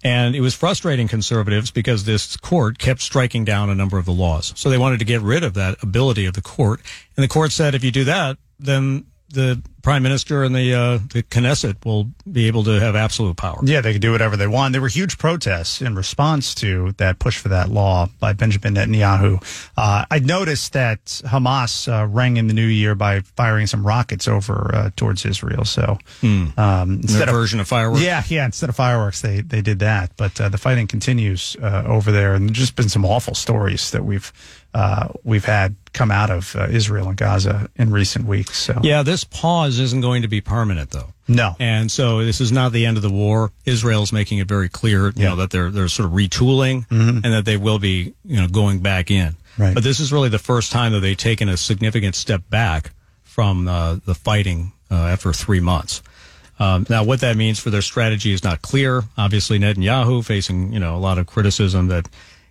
And 0.04 0.34
it 0.34 0.42
was 0.42 0.56
frustrating 0.56 1.10
conservatives 1.10 1.72
because 1.72 2.06
this 2.06 2.38
court 2.38 2.80
kept 2.80 3.02
striking 3.02 3.44
down 3.44 3.70
a 3.70 3.76
number 3.76 3.98
of 3.98 4.06
the 4.06 4.14
laws. 4.14 4.54
So 4.56 4.70
they 4.70 4.78
wanted 4.78 5.00
to 5.00 5.06
get 5.06 5.22
rid 5.22 5.44
of 5.44 5.56
that 5.56 5.84
ability 5.84 6.26
of 6.26 6.34
the 6.34 6.42
court. 6.42 6.82
And 7.18 7.24
the 7.24 7.28
court 7.28 7.52
said, 7.52 7.76
if 7.76 7.84
you 7.84 7.92
do 7.92 8.06
that, 8.06 8.38
then 8.60 9.06
the 9.32 9.62
prime 9.82 10.04
minister 10.04 10.44
and 10.44 10.54
the, 10.54 10.74
uh, 10.74 10.98
the 11.14 11.24
Knesset 11.24 11.86
will 11.86 12.10
be 12.30 12.48
able 12.48 12.64
to 12.66 12.80
have 12.80 12.96
absolute 12.96 13.38
power. 13.38 13.60
Yeah, 13.64 13.80
they 13.82 13.94
can 13.94 14.02
do 14.02 14.12
whatever 14.12 14.36
they 14.36 14.46
want. 14.48 14.74
There 14.74 14.82
were 14.82 14.88
huge 14.90 15.18
protests 15.18 15.82
in 15.82 15.96
response 15.96 16.54
to 16.56 16.92
that 16.98 17.20
push 17.20 17.38
for 17.38 17.48
that 17.50 17.70
law 17.70 18.08
by 18.20 18.34
Benjamin 18.34 18.76
Netanyahu. 18.76 19.42
Uh, 19.78 20.06
I 20.12 20.20
noticed 20.20 20.74
that 20.74 21.06
Hamas 21.06 21.88
uh, 21.92 22.06
rang 22.08 22.38
in 22.38 22.48
the 22.48 22.54
new 22.54 22.66
year 22.66 22.94
by 22.96 23.22
firing 23.22 23.68
some 23.68 23.86
rockets 23.88 24.28
over 24.28 24.72
uh, 24.74 24.90
towards 24.96 25.26
Israel. 25.26 25.64
So 25.64 25.98
um, 26.24 26.54
Their 26.58 26.84
instead 27.02 27.30
of 27.30 27.34
version 27.36 27.60
of 27.60 27.68
fireworks. 27.68 28.02
yeah, 28.04 28.24
yeah, 28.28 28.46
instead 28.46 28.70
of 28.70 28.76
fireworks, 28.76 29.22
they 29.22 29.42
they 29.42 29.62
did 29.62 29.80
that. 29.80 30.12
But 30.18 30.40
uh, 30.42 30.50
the 30.50 30.58
fighting 30.58 30.88
continues 30.88 31.56
uh, 31.62 31.84
over 31.88 32.12
there, 32.12 32.34
and 32.34 32.50
there's 32.50 32.58
just 32.58 32.76
been 32.76 32.90
some 32.90 33.06
awful 33.06 33.34
stories 33.36 33.92
that 33.92 34.04
we've 34.04 34.32
uh, 34.74 35.08
we've 35.24 35.46
had 35.46 35.76
come 35.94 36.12
out 36.12 36.30
of 36.30 36.56
uh, 36.56 36.68
Israel 36.70 37.08
and 37.10 37.18
Gaza 37.18 37.70
in 37.76 37.92
recent 37.92 38.26
weeks. 38.26 38.58
So 38.58 38.80
Yeah, 38.84 39.04
this 39.04 39.24
pause 39.24 39.80
isn't 39.80 40.02
going 40.02 40.22
to 40.22 40.28
be 40.28 40.42
permanent, 40.42 40.92
though. 40.92 41.14
no, 41.28 41.56
And 41.60 41.92
so 41.92 42.24
this 42.26 42.40
is 42.42 42.52
not 42.52 42.72
the 42.72 42.86
end 42.86 42.98
of 42.98 43.04
the 43.04 43.10
war. 43.10 43.52
Israel's 43.66 44.12
making 44.14 44.38
it 44.40 44.48
very 44.48 44.70
clear, 44.70 45.08
you 45.08 45.14
Yeah. 45.18 45.30
know, 45.30 45.36
that 45.38 45.50
they're 45.52 45.72
they're 45.72 45.88
sort 45.88 46.06
of 46.08 46.14
retooling 46.14 46.86
and 46.90 47.24
that 47.24 47.46
they 47.46 47.58
will 47.58 47.80
be, 47.80 48.14
you 48.26 48.38
know, 48.42 48.48
going 48.48 48.80
back 48.80 49.10
in. 49.12 49.36
Right. 49.58 49.74
But 49.74 49.84
this 49.84 50.00
is 50.00 50.12
really 50.14 50.30
the 50.30 50.40
first 50.40 50.72
time 50.72 50.94
that 50.94 51.02
they've 51.02 51.18
taken 51.18 51.50
a 51.50 51.58
significant 51.58 52.16
step 52.16 52.44
back 52.50 52.92
from 53.24 53.68
uh, 53.68 53.96
the 54.06 54.16
fighting 54.16 54.72
uh, 54.90 54.96
after 54.96 55.34
three 55.34 55.60
months. 55.60 56.02
Um, 56.60 56.86
now, 56.90 57.04
what 57.06 57.22
that 57.22 57.38
means 57.38 57.58
for 57.60 57.70
their 57.70 57.82
strategy 57.82 58.34
is 58.34 58.44
not 58.44 58.62
clear. 58.62 59.04
Obviously, 59.18 59.60
Netanyahu 59.60 60.26
facing, 60.26 60.74
you 60.74 60.80
know, 60.80 60.96
a 60.96 61.00
lot 61.00 61.18
of 61.18 61.26
criticism 61.26 61.88
that 61.88 62.10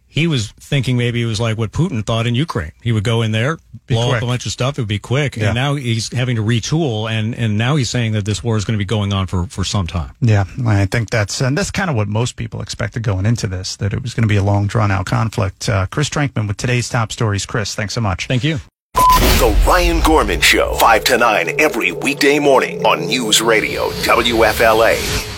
he 0.09 0.27
was 0.27 0.53
thinking 0.53 0.97
maybe 0.97 1.23
it 1.23 1.27
was 1.27 1.39
like 1.39 1.59
what 1.59 1.71
Putin 1.71 2.05
thought 2.05 2.27
in 2.27 2.35
Ukraine. 2.35 2.73
He 2.83 2.93
would 2.93 3.05
go 3.05 3.23
in 3.23 3.31
there, 3.31 3.59
blow 3.87 4.13
up 4.13 4.23
a 4.23 4.27
bunch 4.27 4.47
of 4.47 4.53
stuff. 4.53 4.79
It 4.79 4.83
would 4.83 4.89
be 4.89 4.99
quick. 4.99 5.37
Yeah. 5.37 5.47
And 5.47 5.55
now 5.55 5.75
he's 5.75 6.13
having 6.13 6.37
to 6.37 6.43
retool. 6.43 7.11
And, 7.11 7.35
and 7.35 7.59
now 7.59 7.77
he's 7.77 7.91
saying 7.91 8.13
that 8.13 8.25
this 8.25 8.43
war 8.43 8.57
is 8.57 8.65
going 8.65 8.77
to 8.77 8.79
be 8.79 8.87
going 8.87 9.13
on 9.13 9.27
for, 9.27 9.47
for 9.47 9.65
some 9.65 9.87
time. 9.87 10.15
Yeah, 10.21 10.45
I 10.67 10.87
think 10.87 11.11
that's 11.11 11.41
and 11.41 11.57
that's 11.57 11.71
kind 11.71 11.91
of 11.91 11.97
what 11.97 12.09
most 12.09 12.37
people 12.37 12.63
expected 12.63 13.03
going 13.03 13.27
into 13.27 13.47
this 13.47 13.77
that 13.77 13.93
it 13.93 14.03
was 14.03 14.15
going 14.15 14.23
to 14.23 14.29
be 14.29 14.37
a 14.37 14.43
long, 14.43 14.67
drawn 14.67 14.91
out 14.91 15.07
conflict. 15.07 15.69
Uh, 15.69 15.87
Chris 15.87 16.09
Trenkmann 16.09 16.49
with 16.49 16.57
today's 16.57 16.89
top 16.89 17.13
stories. 17.13 17.47
Chris, 17.47 17.75
thanks 17.75 17.95
so 17.95 18.01
much. 18.01 18.27
Thank 18.27 18.45
you. 18.45 18.59
The 18.95 19.57
Ryan 19.67 20.01
Gorman 20.01 20.41
Show, 20.41 20.75
5 20.75 21.05
to 21.05 21.19
9 21.19 21.61
every 21.61 21.93
weekday 21.93 22.39
morning 22.41 22.85
on 22.85 23.07
News 23.07 23.41
Radio 23.41 23.91
WFLA. 23.91 25.38